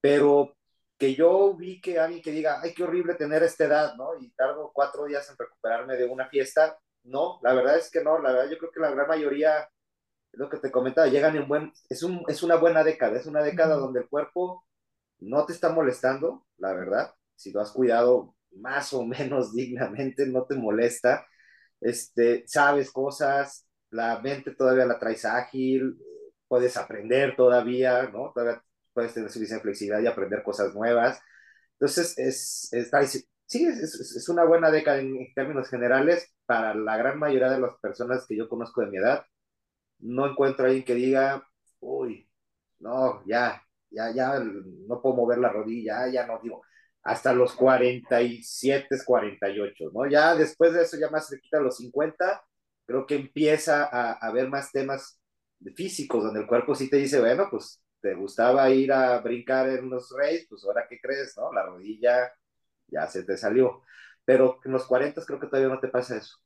[0.00, 0.56] pero
[1.00, 4.14] que yo vi que alguien que diga, ay, qué horrible tener esta edad, ¿no?
[4.20, 8.18] Y tardo cuatro días en recuperarme de una fiesta, no, la verdad es que no,
[8.18, 9.66] la verdad yo creo que la gran mayoría,
[10.32, 13.42] lo que te comentaba, llegan en buen, es, un, es una buena década, es una
[13.42, 14.66] década donde el cuerpo
[15.20, 20.44] no te está molestando, la verdad, si lo has cuidado más o menos dignamente, no
[20.44, 21.26] te molesta,
[21.80, 25.98] este, sabes cosas, la mente todavía la traes ágil,
[26.46, 28.32] puedes aprender todavía, ¿no?
[28.34, 31.20] Todavía puedes tener suficiente flexibilidad y aprender cosas nuevas.
[31.74, 32.90] Entonces, es, es
[33.46, 37.74] sí, es, es, una buena década en, términos generales para la gran mayoría de las
[37.80, 39.24] personas que yo conozco de mi edad.
[40.00, 41.46] No encuentro a alguien que diga,
[41.80, 42.28] uy,
[42.80, 46.62] no, ya, ya, ya, no puedo mover la rodilla, ya no, digo,
[47.02, 50.06] hasta los 47, 48, ¿no?
[50.08, 52.42] Ya después de eso, ya más se quita los 50,
[52.86, 55.20] creo que empieza a, haber más temas
[55.76, 59.90] físicos, donde el cuerpo sí te dice, bueno, pues te gustaba ir a brincar en
[59.90, 61.52] los reyes, pues ahora qué crees, ¿no?
[61.52, 62.32] La rodilla
[62.88, 63.82] ya se te salió.
[64.24, 66.38] Pero en los 40 creo que todavía no te pasa eso.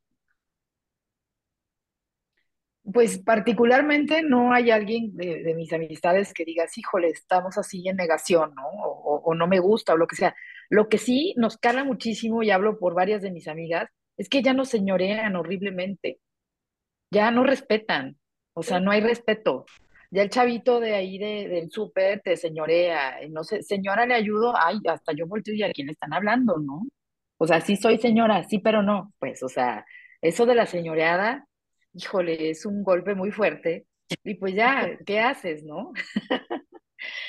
[2.92, 8.54] Pues particularmente no hay alguien de, mis amistades que digas, híjole, estamos así en negación,
[8.54, 8.68] ¿no?
[8.68, 10.34] O, o, no me gusta o lo que sea.
[10.68, 13.88] Lo que sí nos cala muchísimo, y hablo por varias de mis amigas,
[14.18, 16.20] es que ya nos señorean horriblemente,
[17.10, 18.18] ya no respetan,
[18.54, 19.64] o sea, no hay respeto.
[20.14, 24.54] Ya el chavito de ahí de, del súper te señorea, no sé, señora, le ayudo,
[24.56, 26.82] ay, hasta yo volteo y a quién están hablando, ¿no?
[27.38, 29.84] O sea, sí soy señora, sí, pero no, pues, o sea,
[30.22, 31.46] eso de la señoreada
[31.94, 33.86] híjole, es un golpe muy fuerte.
[34.24, 35.92] Y pues ya, ¿qué haces, no?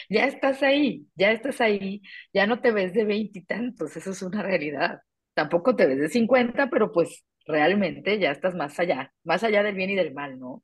[0.10, 2.02] ya estás ahí, ya estás ahí,
[2.34, 5.02] ya no te ves de veintitantos, eso es una realidad.
[5.34, 9.76] Tampoco te ves de cincuenta, pero pues realmente ya estás más allá, más allá del
[9.76, 10.64] bien y del mal, ¿no?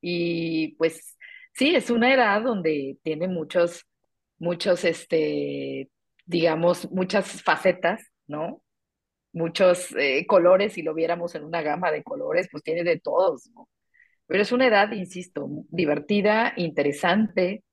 [0.00, 1.16] Y pues
[1.52, 3.86] sí, es una edad donde tiene muchos,
[4.38, 5.90] muchos, este,
[6.26, 8.62] digamos, muchas facetas, ¿no?
[9.32, 13.50] muchos eh, colores, si lo viéramos en una gama de colores, pues tiene de todos,
[13.54, 13.68] ¿no?
[14.26, 17.64] Pero es una edad, insisto, divertida, interesante,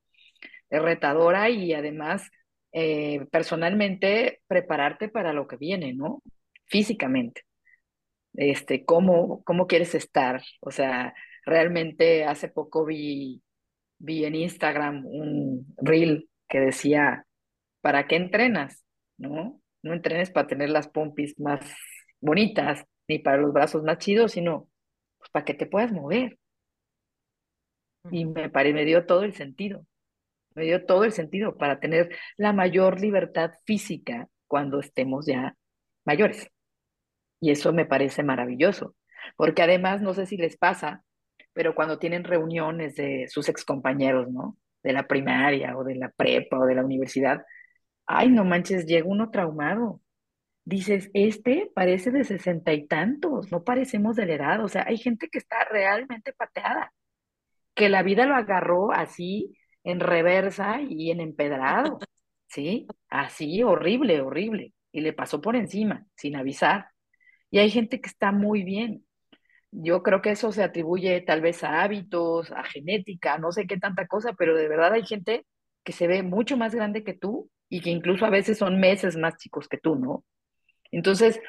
[0.69, 2.29] retadora y además,
[2.73, 6.21] eh, personalmente, prepararte para lo que viene, ¿no?
[6.65, 7.43] Físicamente.
[8.33, 10.41] Este, ¿cómo, cómo quieres estar?
[10.61, 11.13] O sea,
[11.45, 13.41] realmente hace poco vi,
[13.99, 17.25] vi en Instagram un reel que decía,
[17.81, 18.85] ¿para qué entrenas?
[19.17, 19.61] ¿No?
[19.81, 21.59] No entrenes para tener las pompis más
[22.19, 24.69] bonitas, ni para los brazos más chidos, sino
[25.17, 26.37] pues, para que te puedas mover.
[28.11, 29.85] Y me, pare, me dio todo el sentido.
[30.55, 35.55] Me dio todo el sentido para tener la mayor libertad física cuando estemos ya
[36.05, 36.49] mayores.
[37.39, 38.95] Y eso me parece maravilloso,
[39.37, 41.03] porque además, no sé si les pasa,
[41.59, 44.57] pero cuando tienen reuniones de sus excompañeros, ¿no?
[44.81, 47.45] De la primaria o de la prepa o de la universidad,
[48.05, 49.99] ay, no manches, llega uno traumado.
[50.63, 54.63] Dices, este parece de sesenta y tantos, no parecemos de la edad.
[54.63, 56.93] O sea, hay gente que está realmente pateada,
[57.75, 61.99] que la vida lo agarró así, en reversa y en empedrado,
[62.47, 62.87] ¿sí?
[63.09, 64.73] Así, horrible, horrible.
[64.93, 66.87] Y le pasó por encima, sin avisar.
[67.51, 69.05] Y hay gente que está muy bien.
[69.71, 73.77] Yo creo que eso se atribuye tal vez a hábitos, a genética, no sé qué
[73.77, 75.45] tanta cosa, pero de verdad hay gente
[75.83, 79.15] que se ve mucho más grande que tú y que incluso a veces son meses
[79.15, 80.23] más chicos que tú, ¿no?
[80.91, 81.39] Entonces,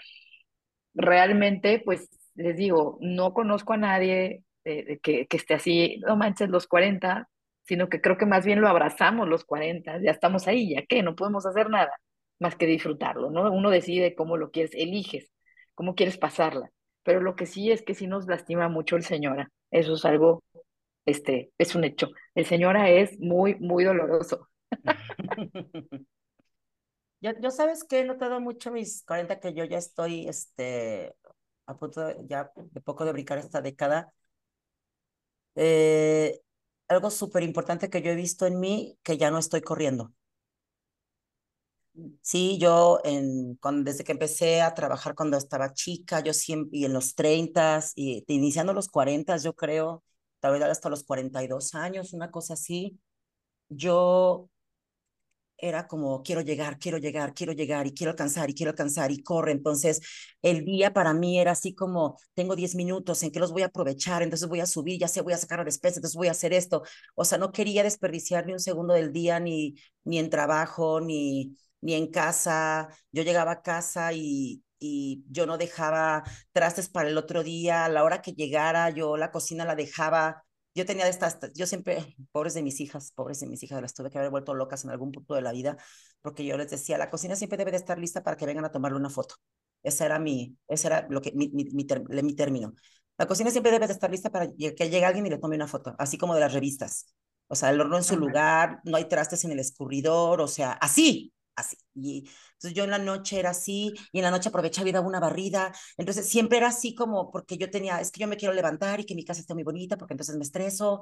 [0.94, 6.50] realmente, pues les digo, no conozco a nadie eh, que, que, esté así, no manches
[6.50, 7.28] los 40,
[7.62, 11.02] sino que creo que más bien lo abrazamos los 40, ya estamos ahí, ya que
[11.02, 11.92] no podemos hacer nada
[12.38, 13.50] más que disfrutarlo, ¿no?
[13.52, 15.30] Uno decide cómo lo quieres, eliges,
[15.74, 16.70] cómo quieres pasarla.
[17.02, 19.50] Pero lo que sí es que sí nos lastima mucho el señora.
[19.70, 20.42] Eso es algo,
[21.06, 22.08] este, es un hecho.
[22.34, 24.48] El señora es muy, muy doloroso.
[27.20, 31.14] Yo, yo sabes que he notado mucho mis 40 que yo ya estoy este,
[31.66, 34.12] a punto de, ya de poco de brincar esta década.
[35.54, 36.40] Eh,
[36.88, 40.12] algo súper importante que yo he visto en mí, que ya no estoy corriendo.
[42.22, 46.92] Sí, yo en, desde que empecé a trabajar cuando estaba chica, yo siempre, y en
[46.94, 50.02] los 30 y iniciando los 40, yo creo,
[50.38, 52.98] tal vez hasta los 42 años, una cosa así,
[53.68, 54.50] yo
[55.62, 59.22] era como quiero llegar, quiero llegar, quiero llegar y quiero alcanzar y quiero alcanzar y
[59.22, 59.52] corre.
[59.52, 60.00] Entonces,
[60.42, 63.66] el día para mí era así como tengo 10 minutos en que los voy a
[63.66, 66.30] aprovechar, entonces voy a subir, ya sé, voy a sacar a despensa, entonces voy a
[66.32, 66.82] hacer esto.
[67.14, 69.74] O sea, no quería desperdiciar ni un segundo del día, ni,
[70.04, 72.88] ni en trabajo, ni, ni en casa.
[73.12, 77.84] Yo llegaba a casa y, y yo no dejaba trastes para el otro día.
[77.86, 82.16] A la hora que llegara, yo la cocina la dejaba yo tenía estas, yo siempre,
[82.32, 84.90] pobres de mis hijas, pobres de mis hijas, las tuve que haber vuelto locas en
[84.90, 85.76] algún punto de la vida,
[86.22, 88.70] porque yo les decía, la cocina siempre debe de estar lista para que vengan a
[88.70, 89.34] tomarle una foto.
[89.82, 91.86] Ese era mi, ese era lo que, mi, mi, mi,
[92.22, 92.74] mi término.
[93.18, 95.66] La cocina siempre debe de estar lista para que llegue alguien y le tome una
[95.66, 97.06] foto, así como de las revistas.
[97.48, 100.72] O sea, el horno en su lugar, no hay trastes en el escurridor, o sea,
[100.72, 101.76] así, así.
[101.94, 105.06] Y entonces yo en la noche era así, y en la noche aprovechaba y daba
[105.06, 105.72] una barrida.
[105.96, 109.06] Entonces siempre era así como, porque yo tenía, es que yo me quiero levantar y
[109.06, 111.00] que mi casa esté muy bonita, porque entonces me estreso.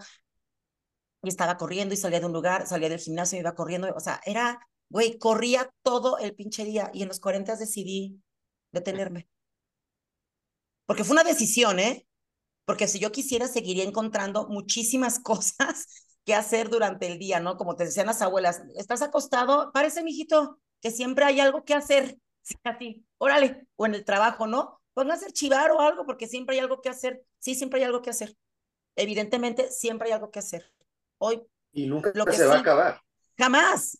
[1.22, 3.92] Y estaba corriendo y salía de un lugar, salía del gimnasio y iba corriendo.
[3.96, 6.90] O sea, era, güey, corría todo el pinche día.
[6.94, 8.20] Y en los 40 decidí
[8.72, 9.28] detenerme.
[10.86, 12.06] Porque fue una decisión, ¿eh?
[12.64, 17.56] Porque si yo quisiera, seguiría encontrando muchísimas cosas qué hacer durante el día, ¿no?
[17.56, 22.18] Como te decían las abuelas, estás acostado, parece, mijito, que siempre hay algo que hacer.
[22.64, 24.78] Así, órale, o en el trabajo, ¿no?
[24.92, 27.22] Pues a chivar o algo, porque siempre hay algo que hacer.
[27.38, 28.36] Sí, siempre hay algo que hacer.
[28.94, 30.70] Evidentemente, siempre hay algo que hacer.
[31.16, 33.00] Hoy Y nunca se va a acabar.
[33.38, 33.98] Jamás.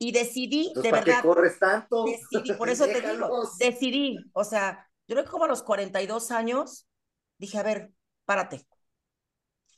[0.00, 1.22] Y decidí, de ¿para verdad.
[1.22, 2.04] qué corres tanto?
[2.04, 4.18] Decidí, por eso te digo, decidí.
[4.32, 6.88] O sea, yo creo que como a los 42 años
[7.38, 7.92] dije, a ver,
[8.24, 8.66] párate.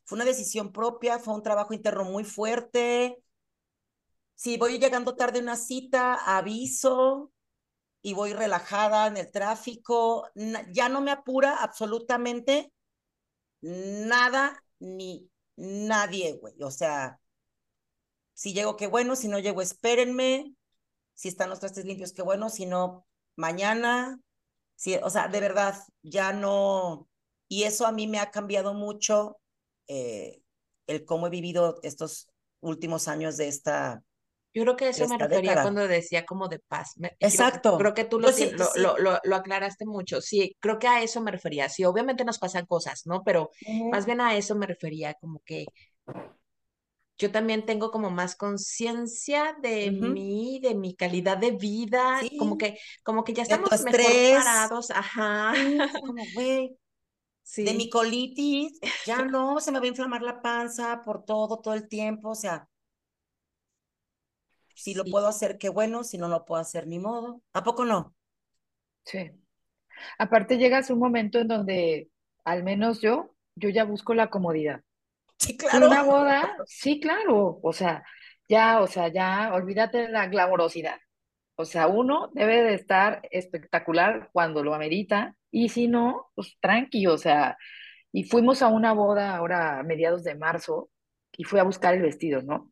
[0.05, 3.23] Fue una decisión propia, fue un trabajo interno muy fuerte.
[4.35, 7.33] Si voy llegando tarde a una cita, aviso
[8.03, 10.29] y voy relajada en el tráfico.
[10.73, 12.73] Ya no me apura absolutamente
[13.61, 16.61] nada ni nadie, güey.
[16.63, 17.21] O sea,
[18.35, 20.55] si llego, qué bueno, si no llego, espérenme.
[21.15, 24.21] Si están los trastes limpios, qué bueno, si no, mañana.
[24.77, 27.09] Sí, o sea, de verdad, ya no.
[27.49, 29.39] Y eso a mí me ha cambiado mucho
[29.89, 30.41] eh,
[30.87, 32.29] el cómo he vivido estos
[32.61, 34.03] últimos años de esta.
[34.55, 36.95] Yo creo que eso me refería cuando decía como de paz.
[37.21, 37.79] Exacto.
[37.79, 38.29] Creo, que tú lo,
[38.77, 40.21] lo, lo, lo, aclaraste mucho.
[40.21, 41.71] Sí, creo que a eso me refería.
[41.71, 43.23] Sí, obviamente nos pasan cosas, ¿no?
[43.25, 43.51] Pero
[43.91, 45.65] más bien a eso me refería, como que
[47.23, 52.79] yo también tengo como más conciencia de mí, de mi calidad de vida, como que,
[53.05, 54.03] como que ya estamos mejor
[54.37, 55.53] parados, ajá.
[56.05, 56.77] como, güey,
[57.57, 61.75] de mi colitis, ya no, se me va a inflamar la panza por todo, todo
[61.75, 62.69] el tiempo, o sea,
[64.75, 67.43] si lo puedo hacer, qué bueno, si no lo puedo hacer, ni modo.
[67.53, 68.15] ¿A poco no?
[69.05, 69.31] Sí.
[70.19, 72.11] Aparte llegas un momento en donde,
[72.45, 74.83] al menos yo, yo ya busco la comodidad.
[75.39, 75.87] Sí, claro.
[75.87, 77.61] Una boda, sí, claro.
[77.63, 78.05] O sea,
[78.49, 80.99] ya, o sea, ya, olvídate de la glamorosidad.
[81.63, 87.07] O sea, uno debe de estar espectacular cuando lo amerita y si no, pues tranqui,
[87.07, 87.57] o sea,
[88.13, 90.91] y fuimos a una boda ahora a mediados de marzo
[91.33, 92.71] y fui a buscar el vestido, ¿no?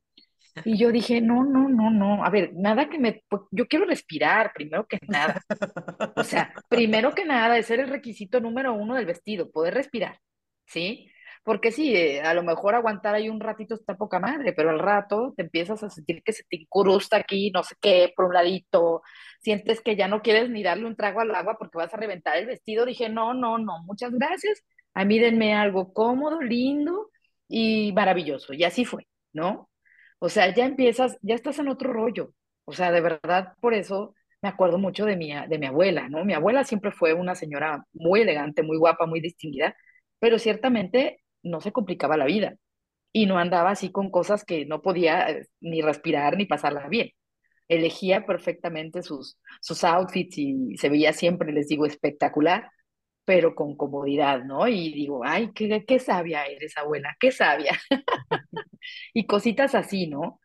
[0.64, 3.84] Y yo dije, no, no, no, no, a ver, nada que me, pues, yo quiero
[3.86, 5.40] respirar, primero que nada.
[6.16, 10.18] O sea, primero que nada, ese era el requisito número uno del vestido, poder respirar,
[10.66, 11.09] ¿sí?
[11.42, 14.78] Porque sí, eh, a lo mejor aguantar ahí un ratito está poca madre, pero al
[14.78, 18.34] rato te empiezas a sentir que se te incrusta aquí, no sé qué, por un
[18.34, 19.02] ladito,
[19.40, 22.36] sientes que ya no quieres ni darle un trago al agua porque vas a reventar
[22.36, 22.84] el vestido.
[22.86, 24.62] Dije, no, no, no, muchas gracias.
[24.94, 27.10] A mí denme algo cómodo, lindo
[27.48, 28.52] y maravilloso.
[28.52, 29.70] Y así fue, ¿no?
[30.18, 32.34] O sea, ya empiezas, ya estás en otro rollo.
[32.64, 36.24] O sea, de verdad, por eso me acuerdo mucho de mi, de mi abuela, ¿no?
[36.24, 39.76] Mi abuela siempre fue una señora muy elegante, muy guapa, muy distinguida,
[40.18, 42.56] pero ciertamente no se complicaba la vida
[43.12, 47.10] y no andaba así con cosas que no podía eh, ni respirar ni pasarla bien.
[47.68, 52.70] Elegía perfectamente sus, sus outfits y se veía siempre, les digo, espectacular,
[53.24, 54.66] pero con comodidad, ¿no?
[54.68, 57.78] Y digo, ay, qué, qué sabia eres, abuela, qué sabia.
[59.14, 60.40] y cositas así, ¿no?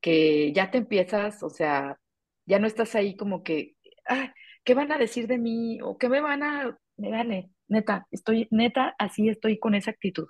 [0.00, 1.98] Que ya te empiezas, o sea,
[2.46, 3.76] ya no estás ahí como que,
[4.06, 4.30] ay,
[4.64, 5.80] ¿qué van a decir de mí?
[5.82, 10.28] ¿O qué me van a, me vale, neta, estoy, neta, así estoy con esa actitud.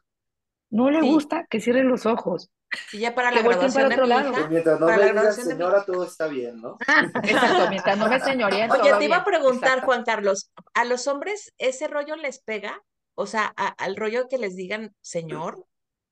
[0.70, 2.50] No le gusta que cierre los ojos.
[2.92, 4.48] Y ya para la graduación de mi hija.
[4.48, 6.76] mientras no me digas señora, todo está bien, ¿no?
[7.22, 8.70] Exacto, mientras no me señorien.
[8.70, 12.82] Oye, te iba a preguntar, Juan Carlos, ¿a los hombres ese rollo les pega?
[13.14, 15.64] O sea, al rollo que les digan señor,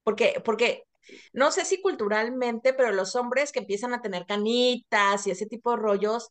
[0.02, 0.84] porque, porque
[1.32, 5.70] no sé si culturalmente, pero los hombres que empiezan a tener canitas y ese tipo
[5.70, 6.30] de rollos,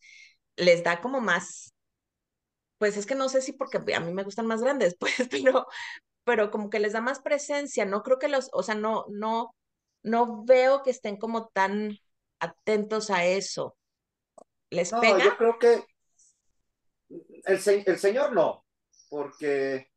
[0.58, 1.74] les da como más,
[2.78, 5.68] pues es que no sé si porque a mí me gustan más grandes, pues, pero,
[6.26, 9.56] pero como que les da más presencia, no creo que los, o sea, no, no,
[10.04, 11.98] no veo que estén como tan
[12.40, 13.78] atentos a eso.
[14.70, 15.24] ¿Les no, pega?
[15.24, 15.86] Yo creo que
[17.46, 18.66] el, el señor no,
[19.10, 19.88] porque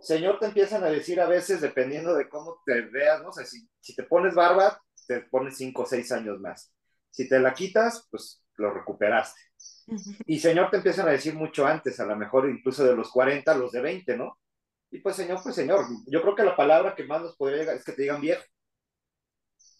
[0.00, 3.68] señor te empiezan a decir a veces, dependiendo de cómo te veas, no sé, si,
[3.80, 6.72] si te pones barba, te pones cinco o seis años más.
[7.10, 9.40] Si te la quitas, pues lo recuperaste.
[10.26, 13.54] Y señor te empiezan a decir mucho antes, a lo mejor incluso de los 40,
[13.54, 14.38] los de 20, ¿no?
[14.90, 17.76] Y pues señor, pues señor, yo creo que la palabra que más nos podría llegar
[17.76, 18.42] es que te digan viejo.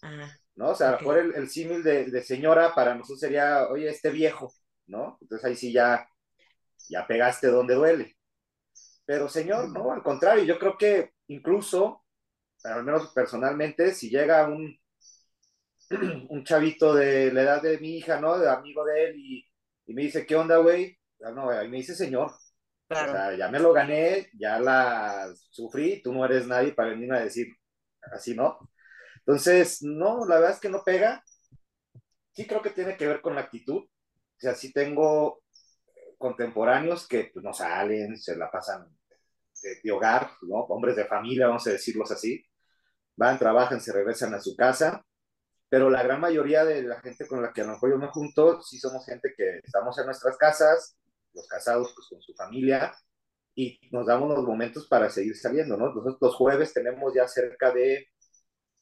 [0.01, 0.69] Ah, ¿No?
[0.69, 4.53] O sea, a lo mejor el, símil de, señora para nosotros sería, oye, este viejo,
[4.87, 5.17] ¿no?
[5.21, 6.07] Entonces ahí sí ya,
[6.89, 8.17] ya pegaste donde duele.
[9.05, 12.03] Pero señor, no, al contrario, yo creo que incluso,
[12.63, 14.77] al menos personalmente, si llega un,
[16.29, 18.37] un chavito de la edad de mi hija, ¿no?
[18.37, 19.45] De amigo de él y,
[19.87, 20.97] y me dice, ¿qué onda, güey?
[21.19, 22.31] No, ahí me dice señor.
[22.89, 27.17] O sea, ya me lo gané, ya la sufrí, tú no eres nadie para venirme
[27.17, 27.47] a decir
[28.11, 28.57] así, ¿no?
[29.19, 31.23] Entonces, no, la verdad es que no pega.
[32.33, 33.83] Sí creo que tiene que ver con la actitud.
[33.83, 35.43] O sea, sí tengo
[36.17, 38.87] contemporáneos que pues, no salen, se la pasan
[39.83, 40.59] de, hogar, ¿no?
[40.61, 42.43] Hombres de familia, vamos a decirlos así.
[43.15, 45.05] Van, trabajan, se regresan a su casa.
[45.69, 48.07] Pero la gran mayoría de la gente con la que a lo mejor yo me
[48.07, 50.98] junto, sí somos gente que estamos en nuestras casas,
[51.33, 52.93] los casados pues con su familia,
[53.55, 55.87] y nos damos los momentos para seguir saliendo, ¿no?
[55.87, 58.07] Nosotros los jueves tenemos ya cerca de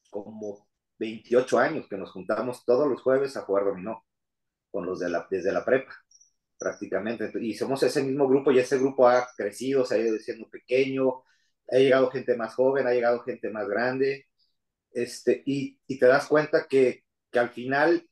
[0.09, 0.67] como
[0.99, 4.05] 28 años que nos juntamos todos los jueves a jugar dominó,
[4.71, 5.93] con los de la, desde la prepa,
[6.57, 7.31] prácticamente.
[7.41, 11.23] Y somos ese mismo grupo y ese grupo ha crecido, se ha ido siendo pequeño,
[11.71, 14.27] ha llegado gente más joven, ha llegado gente más grande,
[14.91, 18.07] este, y, y te das cuenta que, que al final,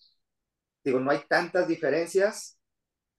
[0.84, 2.60] digo, no hay tantas diferencias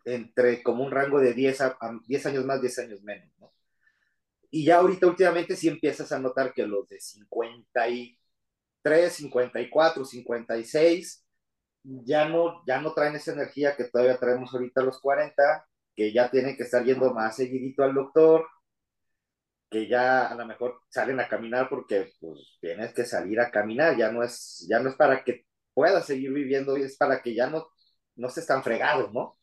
[0.07, 3.53] entre como un rango de 10, a, 10 años más, 10 años menos, ¿no?
[4.51, 11.25] Y ya ahorita últimamente sí empiezas a notar que los de 53, 54, 56
[11.85, 16.13] ya no, ya no traen esa energía que todavía traemos ahorita a los 40, que
[16.13, 18.47] ya tienen que estar yendo más seguidito al doctor,
[19.71, 23.97] que ya a lo mejor salen a caminar porque pues tienes que salir a caminar,
[23.97, 27.49] ya no es, ya no es para que puedas seguir viviendo, es para que ya
[27.51, 27.69] no,
[28.17, 29.39] no se están fregados, ¿no?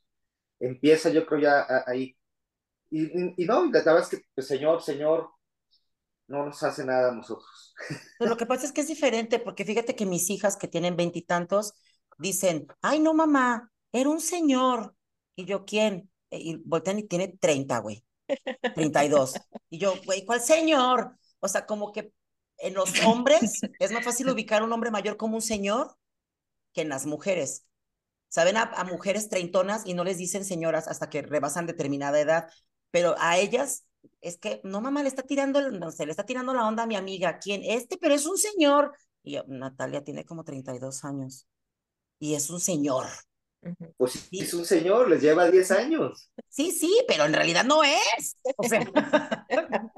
[0.59, 2.15] Empieza yo creo ya ahí.
[2.89, 5.29] Y, y, no, la verdad es que, pues, señor, señor,
[6.27, 7.73] no nos hace nada a nosotros.
[8.19, 11.73] Lo que pasa es que es diferente, porque fíjate que mis hijas que tienen veintitantos
[12.17, 14.95] dicen, ay, no, mamá, era un señor.
[15.35, 16.11] Y yo, ¿quién?
[16.29, 18.05] Y voltean y tiene treinta, güey.
[18.75, 19.33] 32.
[19.69, 21.17] Y yo, güey, ¿cuál señor?
[21.39, 22.13] O sea, como que
[22.57, 25.95] en los hombres es más fácil ubicar un hombre mayor como un señor
[26.73, 27.65] que en las mujeres.
[28.33, 32.49] Saben a, mujeres treintonas y no les dicen señoras hasta que rebasan determinada edad,
[32.89, 33.85] pero a ellas
[34.21, 36.87] es que, no, mamá, le está tirando, no sé, le está tirando la onda a
[36.87, 37.37] mi amiga.
[37.37, 37.61] ¿Quién?
[37.63, 38.97] Este, pero es un señor.
[39.21, 41.47] Y yo, Natalia tiene como 32 años
[42.17, 43.05] y es un señor.
[43.97, 44.39] Pues sí.
[44.39, 46.31] es un señor, les lleva 10 años.
[46.49, 48.35] Sí, sí, pero en realidad no es.
[48.57, 48.79] O sea,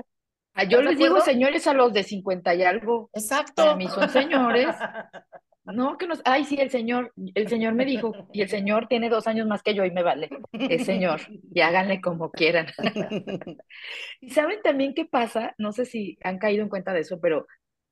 [0.63, 3.09] yo les digo señores a los de 50 y algo.
[3.13, 3.63] Exacto.
[3.63, 4.67] A mí son señores.
[5.67, 6.21] No, que nos.
[6.25, 9.63] Ay, sí, el señor, el señor me dijo, y el señor tiene dos años más
[9.63, 10.29] que yo y me vale.
[10.51, 12.67] El señor, y háganle como quieran.
[14.21, 17.47] y saben también qué pasa, no sé si han caído en cuenta de eso, pero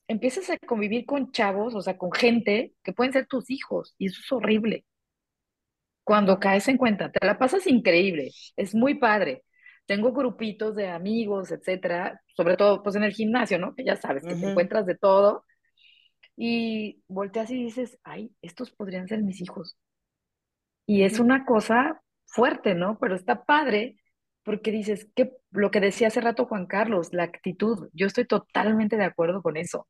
[0.07, 4.05] empiezas a convivir con chavos, o sea, con gente que pueden ser tus hijos, y
[4.05, 4.85] eso es horrible
[6.03, 9.43] cuando caes en cuenta, te la pasas increíble, es muy padre.
[9.85, 13.75] Tengo grupitos de amigos, etcétera, sobre todo pues en el gimnasio, ¿no?
[13.75, 15.43] Que ya sabes que te encuentras de todo
[16.35, 19.77] y volteas y dices, ay, estos podrían ser mis hijos.
[20.85, 22.97] Y es una cosa fuerte, ¿no?
[22.99, 23.97] Pero está padre
[24.43, 28.97] porque dices, que lo que decía hace rato Juan Carlos, la actitud, yo estoy totalmente
[28.97, 29.87] de acuerdo con eso.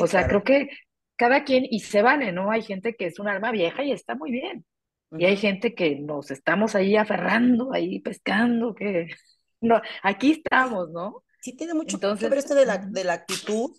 [0.00, 0.68] o sea, creo que
[1.16, 2.50] cada quien, y se vale, ¿no?
[2.50, 4.64] Hay gente que es un alma vieja y está muy bien.
[5.12, 9.08] Y hay gente que nos estamos ahí aferrando, ahí pescando, que
[9.60, 11.24] no, aquí estamos, ¿no?
[11.40, 13.70] Sí, tiene mucho Entonces, que ver esto de la, de la actitud.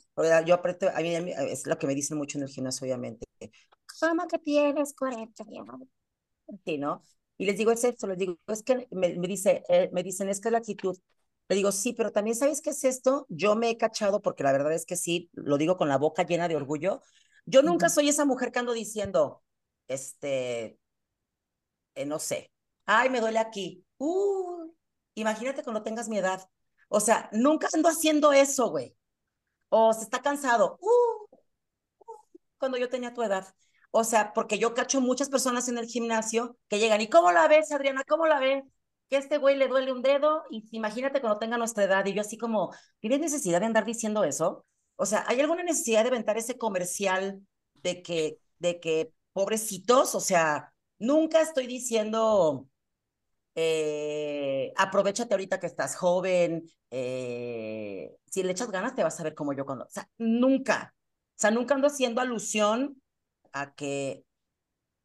[0.46, 3.26] Yo aprieto, a mí, es lo que me dicen mucho en el gimnasio, obviamente.
[4.00, 5.44] ¿Cómo que tienes 40?
[6.66, 7.04] Sí, ¿no?
[7.38, 10.30] Y les digo, es esto, les digo, es que me, me, dice, eh, me dicen,
[10.30, 10.98] es que es la actitud.
[11.48, 13.26] Le digo, sí, pero también, ¿sabes qué es esto?
[13.30, 16.24] Yo me he cachado, porque la verdad es que sí, lo digo con la boca
[16.24, 17.02] llena de orgullo.
[17.46, 19.42] Yo nunca soy esa mujer que ando diciendo,
[19.88, 20.78] este,
[21.96, 22.52] eh, no sé,
[22.86, 23.86] ay, me duele aquí.
[23.98, 24.72] Uh,
[25.16, 26.50] imagínate cuando tengas mi edad.
[26.90, 28.96] O sea, nunca ando haciendo eso, güey.
[29.70, 30.78] O se está cansado.
[30.82, 31.38] Uh,
[32.58, 33.48] cuando yo tenía tu edad.
[33.92, 37.48] O sea, porque yo cacho muchas personas en el gimnasio que llegan y ¿cómo la
[37.48, 38.04] ves, Adriana?
[38.08, 38.64] ¿Cómo la ves?
[39.10, 42.22] Que este güey le duele un dedo y imagínate cuando tenga nuestra edad y yo
[42.22, 44.66] así como, ¿tienes necesidad de andar diciendo eso?
[44.96, 47.42] O sea, ¿hay alguna necesidad de aventar ese comercial
[47.76, 52.68] de que, de que pobrecitos, o sea, Nunca estoy diciendo,
[53.56, 59.36] eh, aprovechate ahorita que estás joven, eh, si le echas ganas te vas a ver
[59.36, 63.02] como yo cuando, o sea, nunca, o sea, nunca ando haciendo alusión
[63.54, 64.26] a que,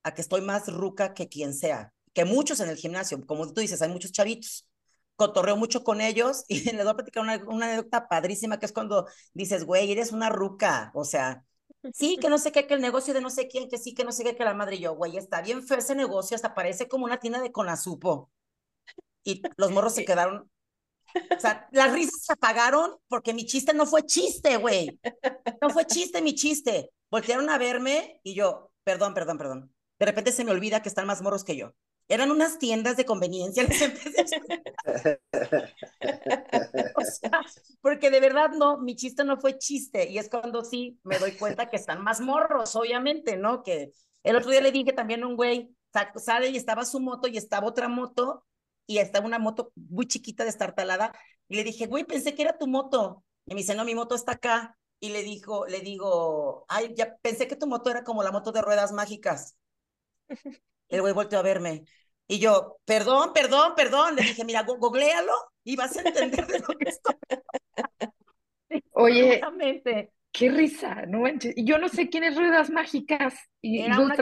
[0.05, 3.61] a que estoy más ruca que quien sea, que muchos en el gimnasio, como tú
[3.61, 4.68] dices, hay muchos chavitos,
[5.16, 8.72] cotorreo mucho con ellos y les voy a platicar una, una anécdota padrísima que es
[8.72, 11.45] cuando dices, güey, eres una ruca, o sea,
[11.93, 14.05] Sí, que no sé qué, que el negocio de no sé quién, que sí, que
[14.05, 16.55] no sé qué, que la madre y yo, güey, está bien feo ese negocio, hasta
[16.55, 18.30] parece como una tienda de conazupo.
[19.24, 20.51] Y los morros se quedaron,
[21.37, 25.01] o sea, las risas se apagaron porque mi chiste no fue chiste, güey.
[25.62, 26.91] No fue chiste mi chiste.
[27.11, 29.74] Voltearon a verme y yo, perdón, perdón, perdón.
[29.99, 31.74] De repente se me olvida que están más morros que yo.
[32.09, 35.20] Eran unas tiendas de conveniencia, empecé
[36.96, 37.40] o sea,
[37.80, 41.32] porque de verdad no, mi chiste no fue chiste, y es cuando sí me doy
[41.32, 43.62] cuenta que están más morros, obviamente, ¿no?
[43.62, 43.92] Que
[44.22, 45.74] el otro día le dije también a un güey,
[46.16, 48.44] sale y estaba su moto y estaba otra moto,
[48.86, 51.12] y estaba una moto muy chiquita destartalada,
[51.48, 53.24] y le dije, güey, pensé que era tu moto.
[53.46, 54.78] Y me dice, no, mi moto está acá.
[55.00, 58.52] Y le dijo, le digo, ay, ya pensé que tu moto era como la moto
[58.52, 59.57] de ruedas mágicas.
[60.89, 61.85] El güey volteó a verme.
[62.26, 64.16] Y yo, perdón, perdón, perdón.
[64.16, 67.14] Le dije, mira, googlealo y vas a entender de lo que estoy.
[68.93, 69.41] Oye,
[70.35, 71.55] Qué risa, no manches.
[71.57, 73.35] Yo no sé quién es Ruedas Mágicas.
[73.61, 74.16] Y, era, una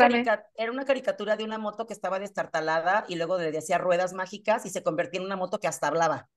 [0.55, 4.67] era una caricatura de una moto que estaba destartalada y luego le decía ruedas mágicas
[4.67, 6.29] y se convertía en una moto que hasta hablaba.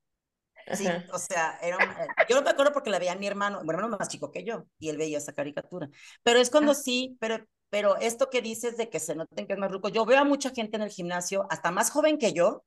[0.72, 3.68] Sí, o sea, era eh, yo no me acuerdo porque la veía mi hermano, mi
[3.68, 5.88] hermano más chico que yo, y él veía esa caricatura.
[6.22, 6.74] Pero es cuando ah.
[6.74, 10.04] sí, pero, pero esto que dices de que se noten que es más ruco, yo
[10.06, 12.64] veo a mucha gente en el gimnasio, hasta más joven que yo,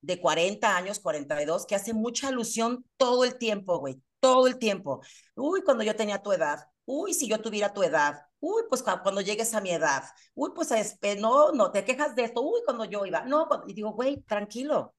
[0.00, 5.00] de 40 años, 42, que hace mucha alusión todo el tiempo, güey, todo el tiempo.
[5.34, 9.20] Uy, cuando yo tenía tu edad, uy, si yo tuviera tu edad, uy, pues cuando
[9.20, 10.70] llegues a mi edad, uy, pues
[11.18, 14.94] no, no, te quejas de esto, uy, cuando yo iba, no, y digo, güey, tranquilo.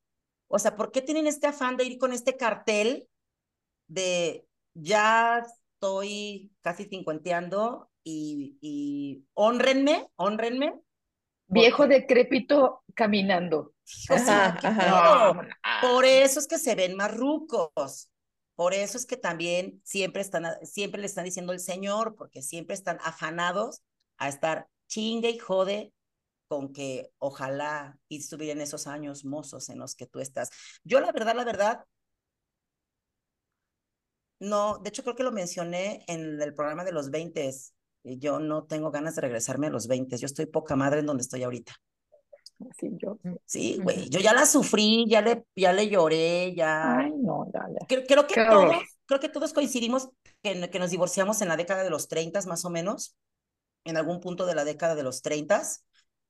[0.47, 3.09] O sea, ¿por qué tienen este afán de ir con este cartel
[3.87, 10.79] de ya estoy casi cincuenteando y, y honrenme, honrenme?
[11.47, 13.73] Viejo decrépito caminando.
[15.81, 18.09] Por eso es que se ven más rucos.
[18.55, 22.75] Por eso es que también siempre, están, siempre le están diciendo el Señor, porque siempre
[22.75, 23.81] están afanados
[24.17, 25.93] a estar chingue y jode
[26.47, 30.49] con que ojalá y estuvieran esos años mozos en los que tú estás.
[30.85, 31.85] Yo la verdad, la verdad,
[34.39, 37.51] no, de hecho creo que lo mencioné en el programa de los 20.
[38.17, 40.17] Yo no tengo ganas de regresarme a los 20.
[40.17, 41.73] Yo estoy poca madre en donde estoy ahorita.
[42.79, 43.19] Sí, yo.
[43.45, 46.97] Sí, güey, yo ya la sufrí, ya le, ya le lloré, ya.
[46.97, 47.79] Ay, no, dale.
[47.87, 50.09] Creo, que todos, creo que todos coincidimos
[50.41, 53.15] que, que nos divorciamos en la década de los 30 más o menos,
[53.83, 55.61] en algún punto de la década de los 30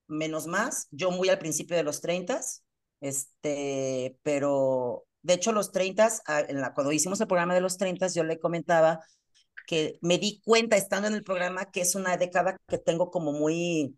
[0.08, 0.88] menos más.
[0.92, 2.42] Yo muy al principio de los 30
[3.02, 8.24] este, pero de hecho los 30 ah, cuando hicimos el programa de los 30 yo
[8.24, 9.02] le comentaba
[9.68, 13.34] que me di cuenta estando en el programa que es una década que tengo como
[13.34, 13.98] muy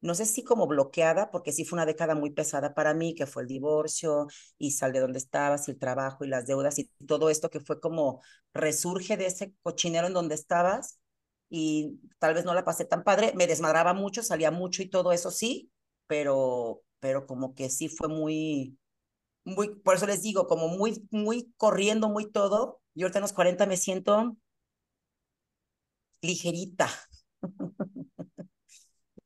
[0.00, 3.26] no sé si como bloqueada, porque sí fue una década muy pesada para mí, que
[3.26, 4.28] fue el divorcio
[4.58, 7.60] y sal de donde estabas y el trabajo y las deudas y todo esto que
[7.60, 8.22] fue como
[8.54, 11.00] resurge de ese cochinero en donde estabas
[11.48, 15.12] y tal vez no la pasé tan padre, me desmadraba mucho, salía mucho y todo
[15.12, 15.70] eso sí,
[16.06, 18.78] pero, pero como que sí fue muy,
[19.44, 22.80] muy, por eso les digo, como muy, muy corriendo, muy todo.
[22.94, 24.36] Yo ahorita en los 40 me siento
[26.26, 26.88] ligerita.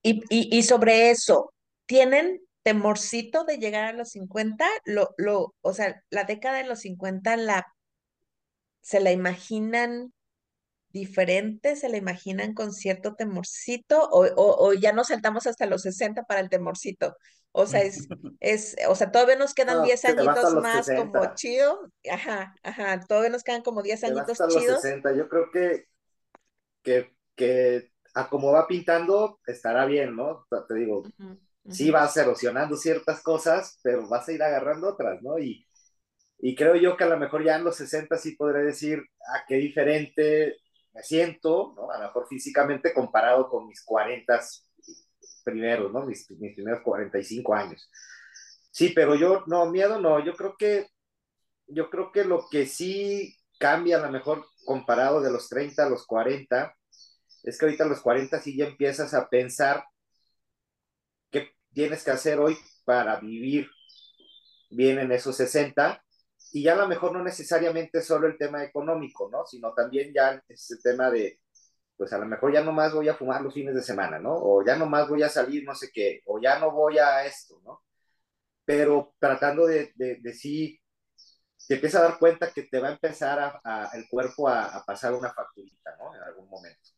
[0.03, 1.53] Y, y, sobre eso,
[1.85, 4.65] ¿tienen temorcito de llegar a los 50?
[4.85, 7.67] Lo, lo, o sea, la década de los 50 la,
[8.81, 10.13] se la imaginan
[10.89, 16.25] diferente, se la imaginan con cierto temorcito o, o, ya nos saltamos hasta los 60
[16.25, 17.17] para el temorcito.
[17.53, 18.07] O sea, es,
[18.39, 21.81] es, o sea, todavía nos quedan 10 añitos más como chido.
[22.11, 24.83] Ajá, ajá, todavía nos quedan como 10 añitos chidos.
[25.17, 25.87] Yo creo que,
[26.83, 30.47] que, que a como va pintando, estará bien, ¿no?
[30.69, 31.05] Te digo,
[31.69, 35.39] sí vas erosionando ciertas cosas, pero vas a ir agarrando otras, ¿no?
[35.39, 35.67] Y,
[36.39, 39.03] y creo yo que a lo mejor ya en los 60 sí podré decir,
[39.35, 40.57] ah, qué diferente
[40.93, 41.91] me siento, ¿no?
[41.91, 44.41] A lo mejor físicamente comparado con mis 40
[45.45, 46.05] primeros, ¿no?
[46.07, 47.91] Mis, mis primeros 45 años.
[48.71, 50.89] Sí, pero yo, no, miedo no, yo creo que,
[51.67, 55.91] yo creo que lo que sí cambia a lo mejor comparado de los 30 a
[55.91, 56.75] los 40,
[57.45, 59.85] es que ahorita a los 40 sí ya empiezas a pensar
[61.31, 63.71] qué tienes que hacer hoy para vivir
[64.71, 66.03] bien en esos 60
[66.53, 69.45] y ya a lo mejor no necesariamente solo el tema económico, ¿no?
[69.47, 71.41] Sino también ya ese tema de,
[71.97, 74.35] pues a lo mejor ya no más voy a fumar los fines de semana, ¿no?
[74.35, 77.25] O ya no más voy a salir no sé qué, o ya no voy a
[77.27, 77.83] esto, ¿no?
[78.65, 80.80] Pero tratando de, de, sí,
[81.71, 83.61] te empieza a dar cuenta que te va a empezar
[83.95, 86.13] el cuerpo a, pasar una facturita, ¿no?
[86.17, 86.91] En algún momento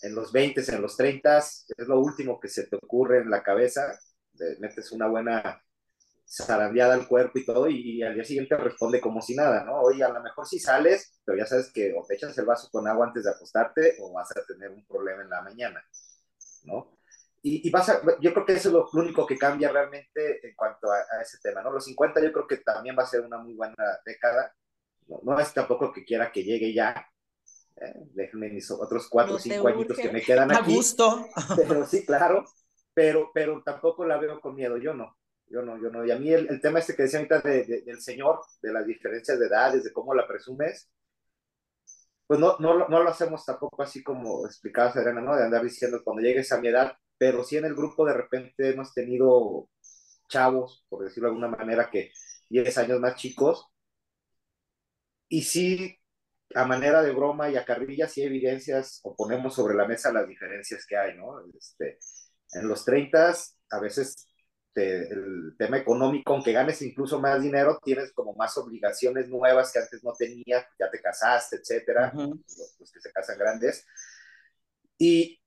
[0.00, 3.42] en los 20, en los 30, es lo último que se te ocurre en la
[3.42, 3.98] cabeza,
[4.60, 5.62] metes una buena
[6.26, 9.78] zarandeada al cuerpo y todo, y, al día siguiente responde como si nada, ¿no?
[9.82, 12.70] Oye, a lo mejor si sales, pero ya sabes que o te echas el vaso
[12.72, 15.84] con agua antes de acostarte o vas a tener un problema en la mañana,
[16.62, 16.97] ¿no?
[17.42, 20.90] Y, vas a, yo creo que eso es lo, único que cambia realmente en cuanto
[20.90, 21.70] a, ese tema, ¿no?
[21.70, 24.54] Los 50 yo creo que también va a ser una muy buena década,
[25.06, 27.06] no, no es tampoco que quiera que llegue ya,
[27.80, 27.94] ¿eh?
[28.12, 30.72] déjenme mis otros cuatro o cinco añitos que me quedan aquí.
[30.72, 31.28] A gusto.
[31.56, 32.44] Pero sí, claro,
[32.94, 35.16] pero, pero tampoco la veo con miedo, yo no,
[35.46, 36.04] yo no, yo no.
[36.04, 39.38] Y a mí el, tema este que decía ahorita de, del Señor, de las diferencias
[39.38, 40.90] de edades, de cómo la presumes,
[42.26, 45.36] pues no, no, no lo hacemos tampoco así como explicaba Serena, ¿no?
[45.36, 48.70] De andar diciendo cuando llegues a mi edad, pero sí en el grupo de repente
[48.70, 49.68] hemos tenido
[50.28, 52.12] chavos, por decirlo de alguna manera, que
[52.48, 53.66] 10 años más chicos,
[55.28, 55.98] y sí
[56.54, 60.26] a manera de broma y a carrilla sí evidencias o ponemos sobre la mesa las
[60.26, 61.40] diferencias que hay, ¿no?
[61.54, 61.98] Este,
[62.54, 63.34] en los 30
[63.70, 64.28] a veces
[64.74, 70.02] el tema económico, aunque ganes incluso más dinero, tienes como más obligaciones nuevas que antes
[70.04, 73.86] no tenías, ya te casaste, etcétera, los, que se casan grandes.
[74.98, 75.40] Y,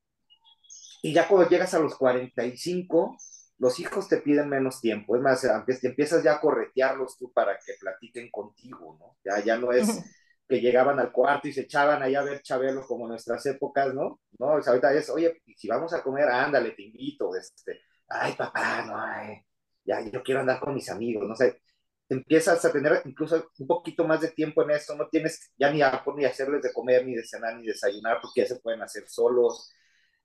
[1.01, 3.17] y ya cuando llegas a los 45,
[3.57, 5.15] los hijos te piden menos tiempo.
[5.15, 5.43] Es más,
[5.83, 9.17] empiezas ya a corretearlos tú para que platiquen contigo, ¿no?
[9.23, 9.99] Ya, ya no es
[10.47, 13.93] que llegaban al cuarto y se echaban allá a ver Chabelo como en nuestras épocas,
[13.93, 14.19] ¿no?
[14.37, 18.97] No, ahorita es, oye, si vamos a comer, ándale, te invito, este, ay, papá, no,
[18.97, 19.37] ay,
[19.85, 21.61] ya, yo quiero andar con mis amigos, no sé.
[22.09, 25.81] Empiezas a tener incluso un poquito más de tiempo en eso, no tienes ya ni
[25.81, 29.07] a, ni hacerles de comer, ni de cenar, ni desayunar, porque ya se pueden hacer
[29.07, 29.71] solos.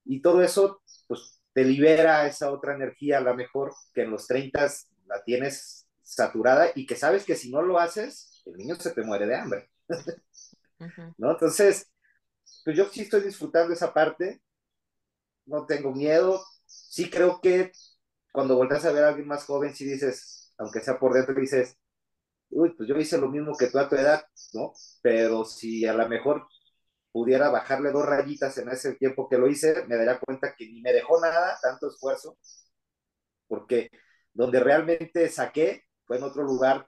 [0.07, 4.26] Y todo eso, pues, te libera esa otra energía, a lo mejor que en los
[4.26, 4.70] 30
[5.07, 9.02] la tienes saturada y que sabes que si no lo haces, el niño se te
[9.02, 9.70] muere de hambre.
[11.18, 11.32] ¿No?
[11.32, 11.90] Entonces,
[12.64, 14.42] pues yo sí estoy disfrutando esa parte,
[15.46, 17.72] no tengo miedo, sí creo que
[18.32, 21.78] cuando volteas a ver a alguien más joven, sí dices, aunque sea por dentro, dices,
[22.50, 24.74] uy, pues yo hice lo mismo que tú a tu edad, ¿no?
[25.02, 26.46] Pero si a lo mejor
[27.16, 30.82] pudiera bajarle dos rayitas en ese tiempo que lo hice, me daría cuenta que ni
[30.82, 32.36] me dejó nada, tanto esfuerzo,
[33.48, 33.88] porque
[34.34, 36.86] donde realmente saqué fue en otro lugar,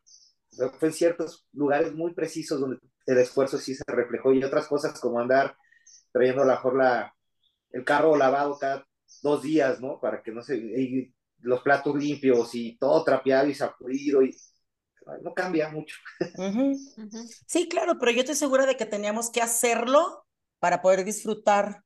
[0.79, 5.01] fue en ciertos lugares muy precisos donde el esfuerzo sí se reflejó y otras cosas
[5.01, 5.57] como andar
[6.13, 7.15] trayendo a la mejor la,
[7.71, 8.87] el carro lavado cada
[9.23, 9.99] dos días, ¿no?
[9.99, 14.37] Para que no se, y los platos limpios y todo trapeado y sacudido y
[15.23, 15.97] no cambia mucho.
[17.47, 20.27] Sí, claro, pero yo estoy segura de que teníamos que hacerlo
[20.59, 21.85] para poder disfrutar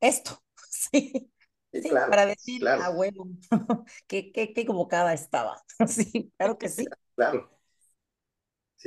[0.00, 0.42] esto.
[0.68, 1.30] Sí.
[1.72, 3.24] Sí, para decir, ah, bueno,
[4.06, 5.62] qué, qué, qué equivocada estaba.
[5.86, 6.86] Sí, claro que sí.
[7.14, 7.50] Claro.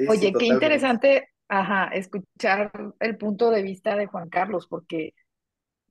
[0.08, 5.16] Oye, qué interesante Ajá, escuchar el punto de vista de Juan Carlos, porque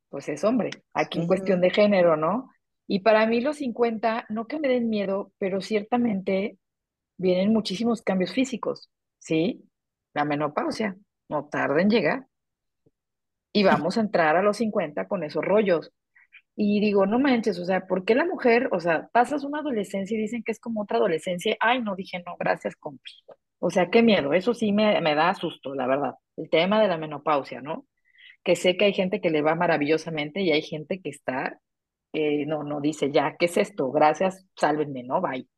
[0.09, 2.49] pues es hombre, aquí en cuestión de género, ¿no?
[2.87, 6.59] Y para mí los 50, no que me den miedo, pero ciertamente
[7.19, 9.69] vienen muchísimos cambios físicos, ¿sí?
[10.15, 10.97] La menopausia,
[11.29, 12.27] no tarda en llegar.
[13.53, 15.93] Y vamos a entrar a los 50 con esos rollos.
[16.57, 20.17] Y digo, no manches, o sea, ¿por qué la mujer, o sea, pasas una adolescencia
[20.17, 21.57] y dicen que es como otra adolescencia?
[21.61, 23.13] Ay, no, dije, no, gracias, compi.
[23.61, 26.15] O sea, qué miedo, eso sí me, me da susto, la verdad.
[26.37, 27.87] El tema de la menopausia, ¿no?
[28.45, 31.61] Que sé que hay gente que le va maravillosamente y hay gente que está,
[32.13, 33.91] eh, no, no dice, ya, ¿qué es esto?
[33.93, 35.21] Gracias, sálvenme, ¿no?
[35.21, 35.49] Bye.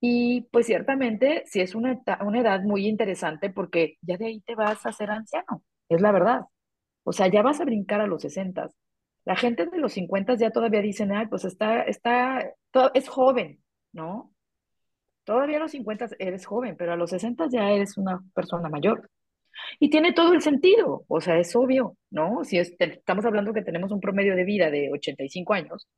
[0.00, 4.54] Y pues ciertamente sí es una, una edad muy interesante porque ya de ahí te
[4.54, 6.40] vas a ser anciano, es la verdad.
[7.04, 8.70] O sea, ya vas a brincar a los 60.
[9.24, 12.52] La gente de los 50 ya todavía dicen, ay, pues está, está,
[12.94, 14.32] es joven, ¿no?
[15.24, 19.10] Todavía a los 50 eres joven, pero a los 60 ya eres una persona mayor.
[19.78, 22.44] Y tiene todo el sentido, o sea, es obvio, ¿no?
[22.44, 25.88] Si estamos hablando que tenemos un promedio de vida de 85 años,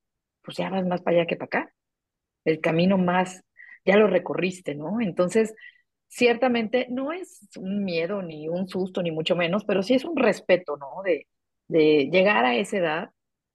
[0.43, 1.75] pues ya vas más para allá que para acá.
[2.45, 3.43] El camino más,
[3.85, 5.01] ya lo recorriste, ¿no?
[5.01, 5.55] Entonces,
[6.09, 10.17] ciertamente no es un miedo ni un susto, ni mucho menos, pero sí es un
[10.17, 11.03] respeto, ¿no?
[11.05, 11.27] De,
[11.69, 13.11] de llegar a esa edad,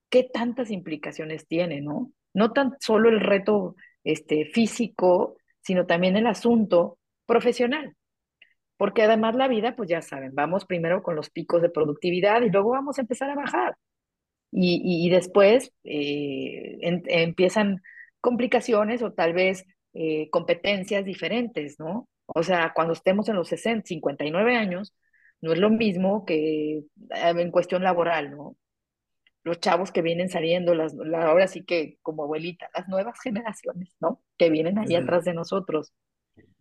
[0.09, 2.11] qué tantas implicaciones tiene, ¿no?
[2.33, 7.95] No tan solo el reto este, físico, sino también el asunto profesional.
[8.77, 12.49] Porque además la vida, pues ya saben, vamos primero con los picos de productividad y
[12.49, 13.75] luego vamos a empezar a bajar.
[14.51, 17.81] Y, después eh, empiezan
[18.21, 19.65] complicaciones o tal vez
[19.99, 22.07] eh, competencias diferentes, ¿no?
[22.27, 24.93] O sea, cuando estemos en los 60, 59 años,
[25.41, 28.55] no es lo mismo que eh, en cuestión laboral, ¿no?
[29.47, 34.21] los chavos que vienen saliendo, las, ahora sí que como abuelita, las nuevas generaciones, ¿no?
[34.37, 35.93] Que vienen ahí atrás de nosotros.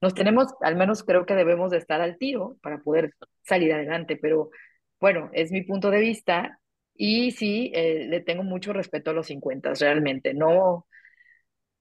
[0.00, 3.12] Nos tenemos, al menos creo que debemos de estar al tiro para poder
[3.42, 4.50] salir adelante, pero
[5.00, 6.60] bueno, es mi punto de vista
[6.94, 10.32] y sí, eh, le tengo mucho respeto a los 50, realmente.
[10.32, 10.86] No,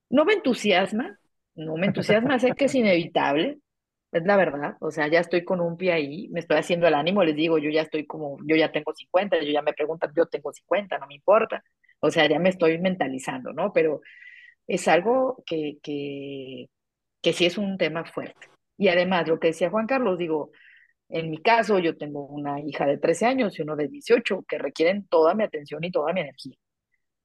[0.09, 1.19] no me entusiasma,
[1.55, 3.59] no me entusiasma, sé que es inevitable,
[4.11, 6.93] es la verdad, o sea, ya estoy con un pie ahí, me estoy haciendo el
[6.93, 10.11] ánimo, les digo, yo ya estoy como, yo ya tengo 50, yo ya me preguntan,
[10.15, 11.63] yo tengo 50, no me importa,
[11.99, 13.73] o sea, ya me estoy mentalizando, ¿no?
[13.73, 14.01] Pero
[14.67, 16.67] es algo que, que,
[17.21, 18.47] que sí es un tema fuerte.
[18.77, 20.51] Y además, lo que decía Juan Carlos, digo,
[21.09, 24.57] en mi caso, yo tengo una hija de 13 años y uno de 18 que
[24.57, 26.55] requieren toda mi atención y toda mi energía,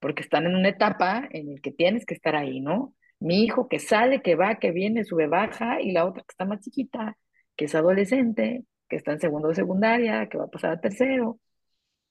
[0.00, 2.94] porque están en una etapa en la que tienes que estar ahí, ¿no?
[3.20, 6.44] Mi hijo que sale, que va, que viene, sube, baja, y la otra que está
[6.46, 7.16] más chiquita,
[7.56, 11.38] que es adolescente, que está en segundo de secundaria, que va a pasar a tercero.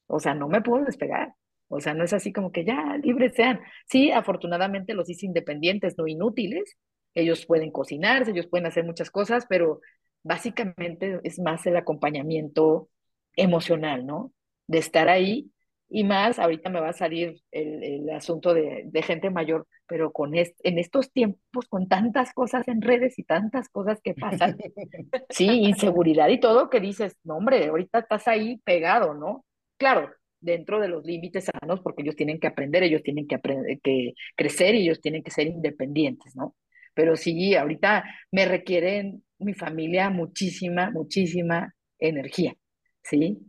[0.08, 1.34] O sea, no me puedo despegar.
[1.68, 3.62] O sea, no es así como que ya libres sean.
[3.88, 6.78] Sí, afortunadamente los hice independientes, no inútiles.
[7.14, 9.82] Ellos pueden cocinarse, ellos pueden hacer muchas cosas, pero
[10.24, 12.90] básicamente es más el acompañamiento
[13.36, 14.34] emocional, ¿no?
[14.68, 15.52] De estar ahí
[15.92, 20.12] Y más, ahorita me va a salir el, el asunto de, de, gente mayor, pero
[20.12, 24.56] con en estos tiempos, con tantas cosas en redes y tantas cosas que pasan,
[25.30, 29.46] sí, inseguridad y todo, que dices, no, hombre, ahorita estás ahí pegado, ¿no?
[29.78, 33.80] Claro, dentro de los límites sanos, porque ellos tienen que aprender, ellos tienen que, aprender,
[33.82, 36.56] que crecer y ellos tienen que ser independientes, ¿no?
[36.94, 42.56] Pero sí, ahorita me requieren mi familia muchísima, muchísima energía,
[43.04, 43.40] ¿sí?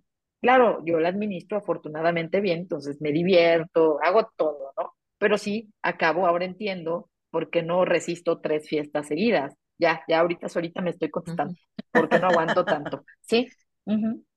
[0.40, 4.94] Claro, yo la administro afortunadamente bien, entonces me divierto, hago todo, ¿no?
[5.18, 9.54] Pero sí, acabo, ahora entiendo por qué no resisto tres fiestas seguidas.
[9.78, 11.54] Ya, ya ahorita solita me estoy contestando,
[11.92, 13.48] porque no aguanto tanto, ¿sí?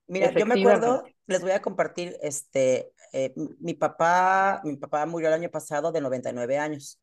[0.06, 5.28] Mira, yo me acuerdo, les voy a compartir, este, eh, mi papá, mi papá murió
[5.28, 6.98] el año pasado de 99 años.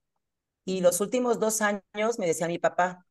[0.65, 3.05] Y los últimos dos años me decía mi papá,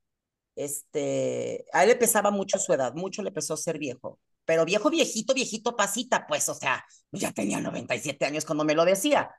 [0.57, 4.91] este, a él le pesaba mucho su edad, mucho le pesó ser viejo, pero viejo,
[4.91, 9.30] viejito, viejito, pasita, pues, o sea, ya tenía 97 años cuando me lo decía.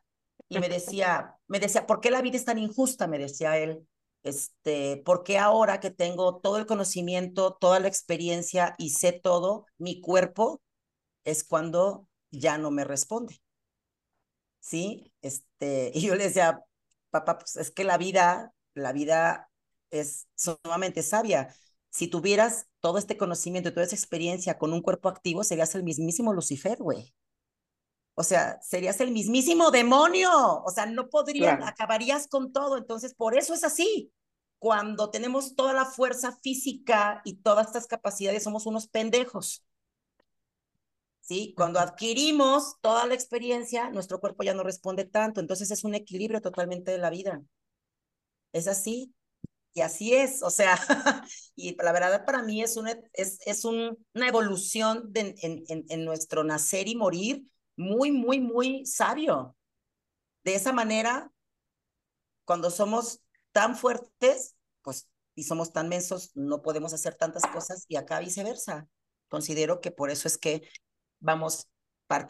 [0.49, 3.08] Y me decía, me decía, ¿por qué la vida es tan injusta?
[3.08, 3.88] Me decía él,
[4.24, 9.66] este, ¿por qué ahora que tengo todo el conocimiento, toda la experiencia y sé todo,
[9.78, 10.62] mi cuerpo
[11.24, 13.41] es cuando ya no me responde?
[14.60, 15.14] ¿Sí?
[15.22, 16.64] Este, y yo le decía,
[17.10, 19.49] papá, pues es que la vida, la vida
[19.89, 21.54] es sumamente sabia.
[21.91, 25.83] Si tuvieras todo este conocimiento y toda esa experiencia con un cuerpo activo, serías el
[25.83, 27.13] mismísimo Lucifer, güey.
[28.15, 30.31] O sea, serías el mismísimo demonio.
[30.63, 32.77] O sea, no podrías, acabarías con todo.
[32.77, 34.13] Entonces, por eso es así.
[34.57, 39.65] Cuando tenemos toda la fuerza física y todas estas capacidades, somos unos pendejos.
[41.19, 41.53] ¿Sí?
[41.57, 45.41] Cuando adquirimos toda la experiencia, nuestro cuerpo ya no responde tanto.
[45.41, 47.41] Entonces, es un equilibrio totalmente de la vida.
[48.53, 49.13] Es así.
[49.74, 50.78] Y así es, o sea,
[51.55, 55.86] y la verdad para mí es una, es, es un, una evolución de, en, en,
[55.88, 57.43] en, nuestro nacer y morir
[57.78, 59.55] muy, muy, muy sabio.
[60.43, 61.32] De esa manera,
[62.45, 63.22] cuando somos
[63.53, 68.88] tan fuertes, pues, y somos tan mensos, no podemos hacer tantas cosas y acá viceversa.
[69.30, 70.67] Considero que por eso es que
[71.19, 71.69] vamos,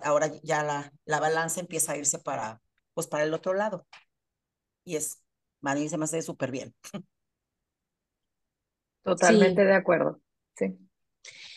[0.04, 2.62] ahora ya la, la balanza empieza a irse para,
[2.94, 3.88] pues, para el otro lado.
[4.84, 5.22] Y es,
[5.64, 6.76] a se me hace súper bien.
[9.04, 10.20] Totalmente de acuerdo,
[10.56, 10.78] sí.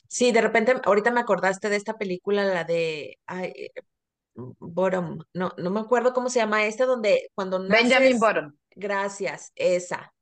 [0.08, 3.70] Sí, de repente, ahorita me acordaste de esta película, la de ay,
[4.34, 7.88] Bottom, no, no me acuerdo cómo se llama esta, donde cuando naces...
[7.88, 8.56] Benjamin Bottom.
[8.74, 10.12] Gracias, esa.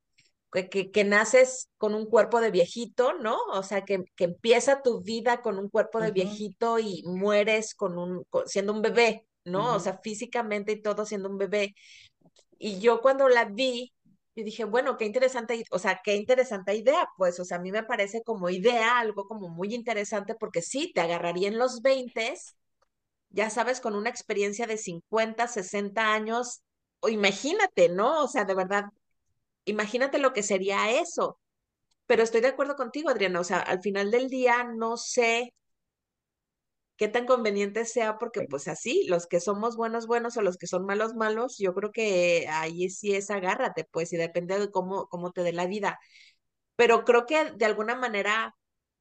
[0.52, 3.38] Que, que, naces con un cuerpo de viejito, ¿no?
[3.52, 7.96] O sea, que, que empieza tu vida con un cuerpo de viejito y mueres con
[7.96, 9.74] un, siendo un bebé, ¿no?
[9.74, 11.74] O sea, físicamente y todo siendo un bebé.
[12.58, 13.94] Y yo cuando la vi,
[14.34, 17.70] y dije, bueno, qué interesante, o sea, qué interesante idea, pues, o sea, a mí
[17.72, 22.34] me parece como idea algo como muy interesante porque sí, te agarraría en los 20,
[23.30, 26.62] ya sabes, con una experiencia de 50, 60 años,
[27.00, 28.24] o imagínate, ¿no?
[28.24, 28.84] O sea, de verdad,
[29.64, 31.38] imagínate lo que sería eso.
[32.06, 35.54] Pero estoy de acuerdo contigo, Adriana, o sea, al final del día no sé
[36.96, 40.66] qué tan conveniente sea, porque pues así, los que somos buenos, buenos o los que
[40.66, 45.06] son malos, malos, yo creo que ahí sí es agárrate, pues, y depende de cómo,
[45.08, 45.98] cómo te dé la vida.
[46.76, 48.54] Pero creo que de alguna manera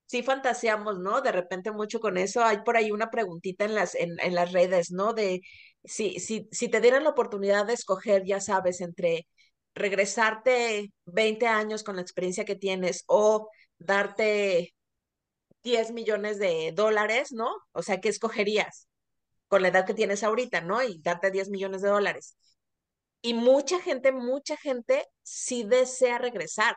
[0.06, 1.22] sí fantaseamos, ¿no?
[1.22, 2.44] De repente mucho con eso.
[2.44, 5.14] Hay por ahí una preguntita en las, en, en las redes, ¿no?
[5.14, 5.42] De
[5.84, 9.28] si, si, si te dieran la oportunidad de escoger, ya sabes, entre
[9.76, 14.74] regresarte 20 años con la experiencia que tienes o darte
[15.64, 17.52] 10 millones de dólares, ¿no?
[17.72, 18.88] O sea, ¿qué escogerías
[19.48, 20.82] con la edad que tienes ahorita, ¿no?
[20.82, 22.38] Y darte 10 millones de dólares.
[23.22, 26.76] Y mucha gente, mucha gente sí desea regresar.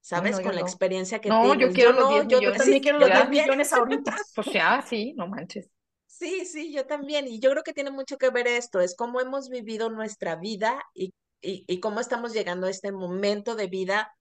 [0.00, 0.38] ¿Sabes?
[0.38, 3.72] con la experiencia que no, Yo, quiero no, yo, yo también quiero los 10 millones
[3.72, 4.16] ahorita.
[4.36, 5.68] O sea, sí, no manches.
[6.06, 7.26] Sí, sí, yo también.
[7.26, 10.80] Y yo creo que tiene mucho que ver esto, es cómo hemos vivido nuestra vida
[10.94, 14.14] y, y, y cómo estamos llegando a este momento de vida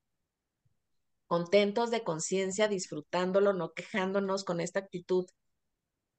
[1.28, 5.26] contentos de conciencia, disfrutándolo, no quejándonos con esta actitud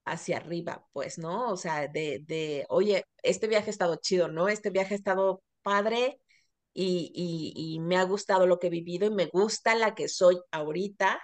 [0.05, 1.51] hacia arriba, pues, ¿no?
[1.51, 4.49] O sea, de, de, oye, este viaje ha estado chido, ¿no?
[4.49, 6.21] Este viaje ha estado padre
[6.73, 10.39] y, y, me ha gustado lo que he vivido y me gusta la que soy
[10.53, 11.21] ahorita.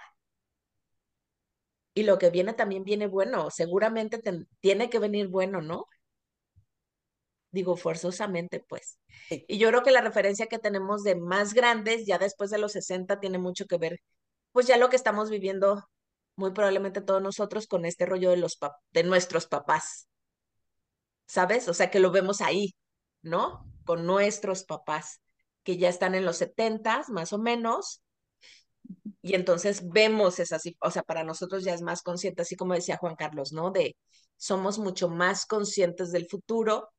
[1.95, 4.21] Y lo que viene también viene bueno, seguramente
[4.59, 5.85] tiene que venir bueno, ¿no?
[7.53, 8.99] Digo forzosamente, pues.
[9.29, 12.73] Y yo creo que la referencia que tenemos de más grandes, ya después de los
[12.73, 13.99] 60, tiene mucho que ver,
[14.51, 15.83] pues ya lo que estamos viviendo
[16.35, 18.57] muy probablemente todos nosotros con este rollo de los
[18.91, 20.07] de nuestros papás.
[21.27, 21.67] ¿Sabes?
[21.67, 22.75] O sea, que lo vemos ahí,
[23.21, 23.65] ¿no?
[23.85, 25.21] Con nuestros papás,
[25.63, 28.03] que ya están en los 70 más o menos,
[29.21, 32.97] Y entonces vemos esas, o sea, para nosotros ya es más consciente, así como decía
[32.97, 33.71] Juan Carlos, ¿no?
[33.71, 33.95] De
[34.37, 36.89] somos mucho más conscientes del futuro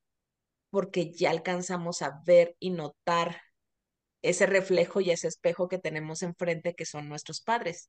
[0.74, 3.40] porque ya alcanzamos a ver y notar
[4.22, 7.88] ese reflejo y ese espejo que tenemos enfrente que son nuestros padres.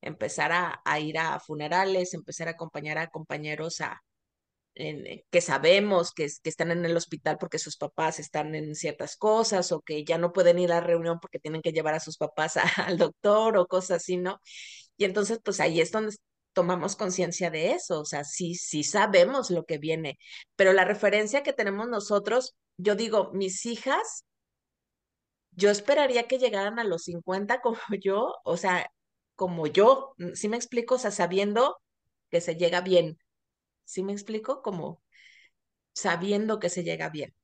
[0.00, 4.02] Empezar a, ir a funerales, empezar a acompañar a compañeros a,
[4.74, 9.16] eh, que sabemos que, que, están en el hospital porque sus papás están en ciertas
[9.16, 12.00] cosas o que ya no pueden ir a la reunión porque tienen que llevar a
[12.00, 14.40] sus papás al doctor o cosas así, ¿no?
[14.96, 16.16] Y entonces, pues ahí es donde
[16.54, 20.18] tomamos conciencia de eso, o sea, sí, sí sabemos lo que viene,
[20.56, 24.24] pero la referencia que tenemos nosotros, yo digo, mis hijas,
[25.52, 28.90] yo esperaría que llegaran a los 50 como yo, o sea,
[29.36, 30.96] como yo, ¿sí me explico?
[30.96, 31.80] O sea, sabiendo
[32.30, 33.18] que se llega bien,
[33.84, 34.62] ¿Sí me explico?
[34.62, 35.02] Como
[35.94, 37.34] sabiendo que se llega bien.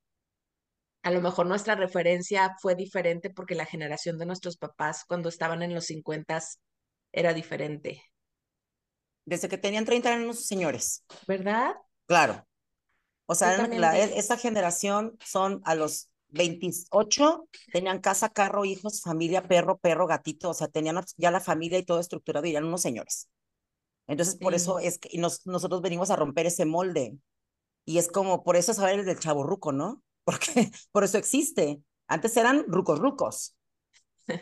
[1.03, 5.63] A lo mejor nuestra referencia fue diferente porque la generación de nuestros papás cuando estaban
[5.63, 6.41] en los 50
[7.13, 8.03] era diferente.
[9.31, 11.05] Desde que tenían 30 años, señores.
[11.29, 11.77] ¿Verdad?
[12.07, 12.45] Claro.
[13.27, 19.79] O sea, la, esa generación son a los 28, tenían casa, carro, hijos, familia, perro,
[19.79, 23.29] perro, gatito, o sea, tenían ya la familia y todo estructurado y eran unos señores.
[24.09, 27.17] Entonces, por eso es que nosotros venimos a romper ese molde.
[27.85, 30.03] Y es como, por eso saber el del chavo ruco, ¿no?
[30.25, 31.81] Porque por eso existe.
[32.09, 33.55] Antes eran rucos rucos.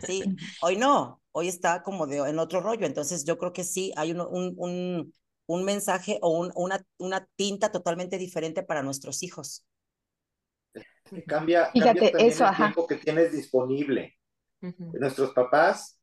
[0.06, 0.24] Sí,
[0.62, 2.86] hoy no, hoy está como de, en otro rollo.
[2.86, 5.14] Entonces, yo creo que sí hay un, un, un,
[5.46, 9.64] un mensaje o un, una, una tinta totalmente diferente para nuestros hijos.
[11.26, 14.14] Cambia, cambia también el tiempo que tienes disponible.
[14.60, 15.98] Nuestros papás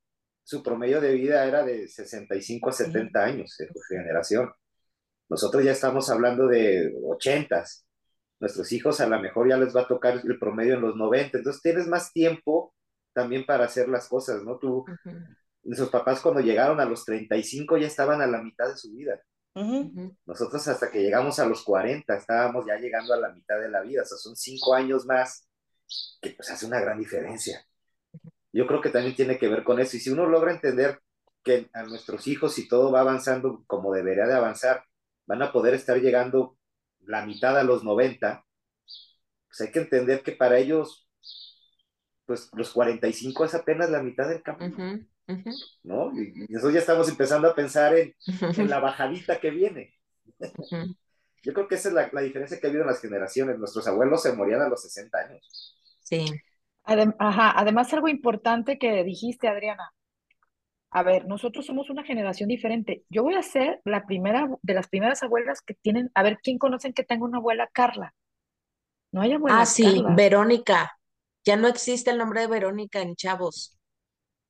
[0.45, 4.51] su promedio de vida era de 65 a 70 años de su generación.
[5.27, 7.63] Nosotros ya estamos hablando de 80.
[8.39, 11.39] Nuestros hijos a lo mejor ya les va a tocar el promedio en los 90.
[11.39, 12.74] Entonces tienes más tiempo
[13.15, 14.59] también para hacer las cosas, ¿no?
[14.59, 14.85] Tú,
[15.63, 19.19] nuestros papás cuando llegaron a los 35 ya estaban a la mitad de su vida.
[20.25, 23.81] Nosotros hasta que llegamos a los 40 estábamos ya llegando a la mitad de la
[23.81, 24.01] vida.
[24.01, 25.47] O sea, son cinco años más
[26.21, 27.65] que pues hace una gran diferencia.
[28.51, 29.95] Yo creo que también tiene que ver con eso.
[29.95, 30.99] Y si uno logra entender
[31.41, 34.83] que a nuestros hijos, si todo va avanzando como debería de avanzar,
[35.25, 36.57] van a poder estar llegando
[36.99, 38.45] la mitad a los 90,
[39.47, 41.04] pues hay que entender que para ellos,
[42.25, 45.05] pues los 45 es apenas la mitad del camino.
[45.83, 46.11] ¿No?
[46.13, 48.15] Y, nosotros ya estamos empezando a pensar en,
[48.69, 49.93] la bajadita que viene.
[51.43, 53.57] Yo creo que esa es la, la, diferencia que ha habido en las generaciones.
[53.57, 55.77] Nuestros abuelos se morían a los 60 años.
[56.01, 56.25] Sí
[56.85, 59.91] ajá, además algo importante que dijiste, Adriana.
[60.91, 63.03] A ver, nosotros somos una generación diferente.
[63.09, 66.57] Yo voy a ser la primera de las primeras abuelas que tienen, a ver, ¿quién
[66.57, 68.13] conocen que tenga una abuela Carla?
[69.11, 70.94] No hay abuela Ah, sí, Verónica.
[71.45, 73.77] Ya no existe el nombre de Verónica en Chavos.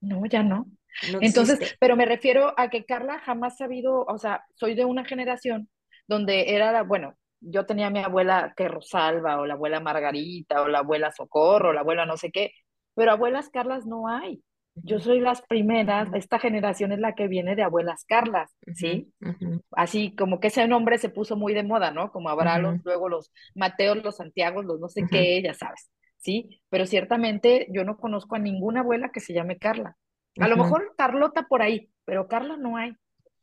[0.02, 0.66] No, ya no.
[1.12, 4.86] no Entonces, pero me refiero a que Carla jamás ha habido, o sea, soy de
[4.86, 5.70] una generación
[6.08, 10.68] donde era, bueno, yo tenía a mi abuela que Rosalba, o la abuela Margarita, o
[10.68, 12.52] la abuela Socorro, o la abuela no sé qué,
[12.96, 14.42] pero abuelas Carlas no hay.
[14.78, 19.10] Yo soy las primeras, esta generación es la que viene de abuelas Carlas, ¿sí?
[19.72, 22.12] Así como que ese nombre se puso muy de moda, ¿no?
[22.12, 26.62] Como habrá los, luego los Mateos, los Santiagos, los no sé qué, ya sabes, ¿sí?
[26.70, 29.98] Pero ciertamente yo no conozco a ninguna abuela que se llame Carla.
[30.40, 32.94] A lo mejor Carlota por ahí, pero Carla no hay.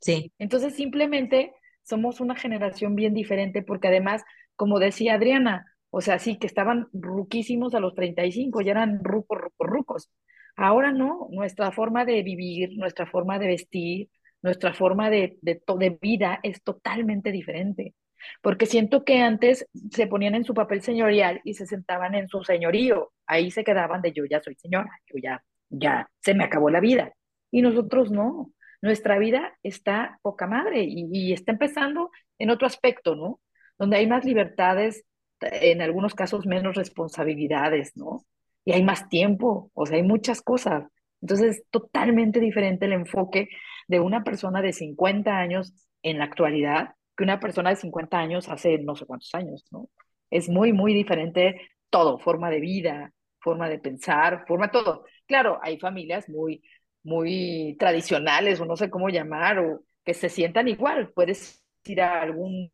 [0.01, 0.33] Sí.
[0.39, 1.55] Entonces simplemente
[1.85, 4.23] somos una generación bien diferente porque además,
[4.57, 9.39] como decía Adriana, o sea, sí que estaban ruquísimos a los 35, ya eran rucos,
[9.39, 10.11] rucos, rucos.
[10.57, 14.11] Ahora no, nuestra forma de vivir, nuestra forma de vestir,
[14.43, 17.95] nuestra forma de, de, de vida es totalmente diferente.
[18.41, 22.45] Porque siento que antes se ponían en su papel señorial y se sentaban en su
[22.45, 23.13] señorío.
[23.27, 26.81] Ahí se quedaban de yo ya soy señora, yo ya, ya se me acabó la
[26.81, 27.13] vida.
[27.51, 28.51] Y nosotros no
[28.83, 33.41] nuestra vida está poca madre y, está empezando en otro aspecto, ¿no?
[33.79, 35.05] Donde hay más libertades,
[35.41, 38.25] en algunos casos menos responsabilidades, ¿no?
[38.65, 40.85] Y hay más tiempo, o sea, hay muchas cosas.
[41.21, 43.49] Entonces, es totalmente diferente el enfoque
[43.89, 48.49] de una persona de 50 años en la actualidad que una persona de 50 años
[48.49, 49.89] hace no sé cuántos años, ¿no?
[50.31, 55.05] Es muy, muy diferente todo, forma de vida, forma de pensar, forma todo.
[55.27, 56.63] Claro, hay familias muy,
[57.03, 61.13] muy tradicionales o no sé cómo llamar, o que se sientan igual.
[61.13, 62.73] Puedes ir a algún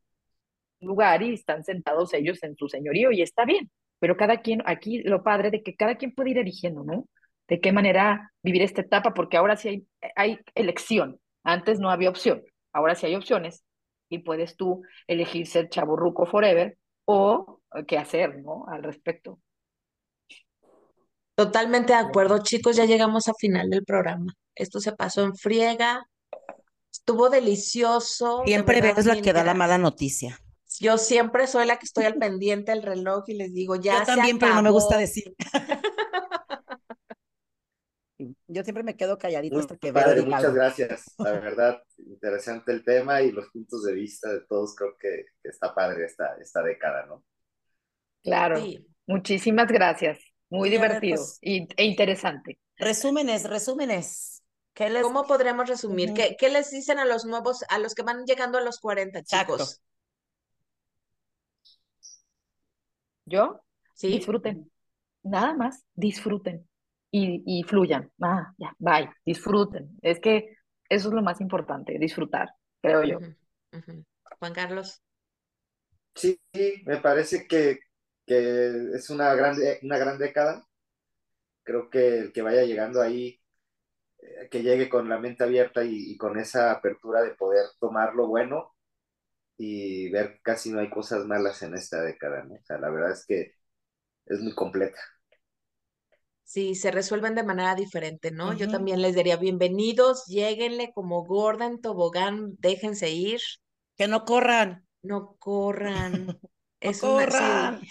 [0.80, 5.02] lugar y están sentados ellos en su señorío y está bien, pero cada quien, aquí
[5.02, 7.08] lo padre de que cada quien puede ir eligiendo, ¿no?
[7.48, 9.86] De qué manera vivir esta etapa, porque ahora sí hay,
[10.16, 11.18] hay elección.
[11.42, 13.64] Antes no había opción, ahora sí hay opciones
[14.08, 18.66] y puedes tú elegir ser chaburruco forever o qué hacer, ¿no?
[18.68, 19.40] Al respecto.
[21.34, 24.32] Totalmente de acuerdo, chicos, ya llegamos a final del programa.
[24.54, 26.04] Esto se pasó en friega.
[26.92, 28.40] Estuvo delicioso.
[28.40, 30.40] de Siempre verdad, ves la que da la mala noticia.
[30.80, 34.00] Yo siempre soy la que estoy al pendiente del reloj y les digo, ya Yo
[34.00, 35.34] se también, pero no me gusta decir.
[38.48, 40.54] Yo siempre me quedo calladita Muy hasta que padre, muchas algo.
[40.54, 41.14] gracias.
[41.18, 44.74] La verdad, interesante el tema y los puntos de vista de todos.
[44.74, 47.24] Creo que, que está padre esta, esta década, ¿no?
[48.22, 48.58] Claro.
[48.60, 48.86] Sí.
[49.06, 50.18] Muchísimas gracias.
[50.50, 52.58] Muy Y a ver, divertido pues- y- e interesante.
[52.76, 54.42] Resúmenes, resúmenes.
[54.74, 55.02] ¿Qué les...
[55.02, 56.12] ¿Cómo podremos resumir?
[56.14, 59.18] ¿Qué, qué les dicen a los nuevos, a los que van llegando a los 40,
[59.18, 59.54] Exacto.
[59.54, 59.80] chicos?
[63.24, 63.60] ¿Yo?
[63.94, 64.08] ¿Sí?
[64.08, 64.70] Disfruten.
[65.22, 66.67] Nada más, disfruten
[67.10, 68.10] y, y fluyan.
[68.22, 69.98] Ah, ya, bye, disfruten.
[70.02, 70.56] Es que
[70.88, 72.50] eso es lo más importante, disfrutar,
[72.82, 73.24] creo yo.
[74.40, 75.00] Juan Carlos.
[76.14, 77.78] Sí, sí, me parece que,
[78.26, 80.66] que es una gran, una gran década.
[81.64, 83.40] Creo que el que vaya llegando ahí,
[84.20, 88.14] eh, que llegue con la mente abierta y, y con esa apertura de poder tomar
[88.14, 88.74] lo bueno
[89.58, 92.54] y ver que casi no hay cosas malas en esta década, ¿no?
[92.56, 93.54] O sea, la verdad es que
[94.26, 95.00] es muy completa.
[96.52, 98.52] Sí, se resuelven de manera diferente, ¿no?
[98.52, 103.40] Yo también les diría bienvenidos, lléguenle como gorda en tobogán, déjense ir,
[103.98, 104.70] Que no corran,
[105.02, 106.38] no corran.
[106.82, 107.80] no Es una, corran.
[107.80, 107.88] sí,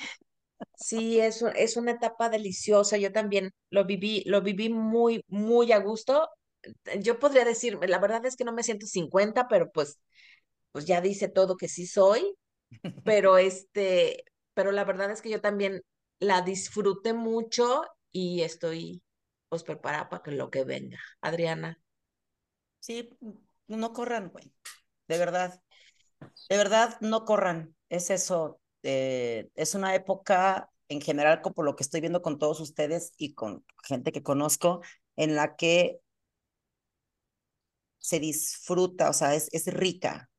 [0.75, 2.97] sí, es, es una etapa deliciosa.
[2.97, 6.29] Yo también lo viví, lo viví muy, muy a gusto.
[7.01, 9.99] Yo podría decir, la verdad es que no me siento 50, pero pues,
[10.73, 12.35] pues ya dice todo que sí soy.
[13.03, 15.81] Pero este, pero la verdad es que yo también
[16.19, 19.03] la disfruté mucho y estoy
[19.49, 20.99] pues preparada para que lo que venga.
[21.21, 21.81] Adriana.
[22.79, 23.09] Sí,
[23.67, 24.53] no corran, güey.
[25.07, 25.61] De verdad.
[26.49, 27.75] De verdad, no corran.
[27.89, 28.61] Es eso.
[28.83, 33.13] eh, es una época en general, como por lo que estoy viendo con todos ustedes
[33.17, 34.81] y con gente que conozco,
[35.17, 35.99] en la que
[37.99, 40.29] se disfruta, o sea, es, es rica.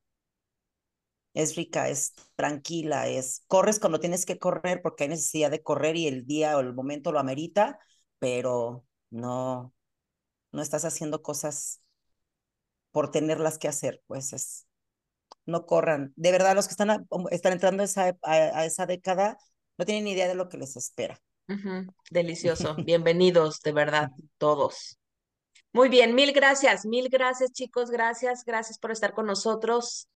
[1.38, 5.96] Es rica, es tranquila, es corres cuando tienes que correr porque hay necesidad de correr
[5.96, 7.78] y el día o el momento lo amerita,
[8.18, 9.72] pero no,
[10.52, 11.80] no estás haciendo cosas
[12.90, 14.66] por tenerlas que hacer, pues es,
[15.46, 16.12] no corran.
[16.16, 19.38] De verdad, los que están, a- están entrando a esa, a, a esa década
[19.78, 21.20] no tienen ni idea de lo que les espera.
[22.10, 22.76] Delicioso.
[22.84, 24.98] Bienvenidos, de verdad, todos.
[25.72, 30.06] Muy bien, mil gracias, mil gracias, chicos, gracias, gracias por estar con nosotros.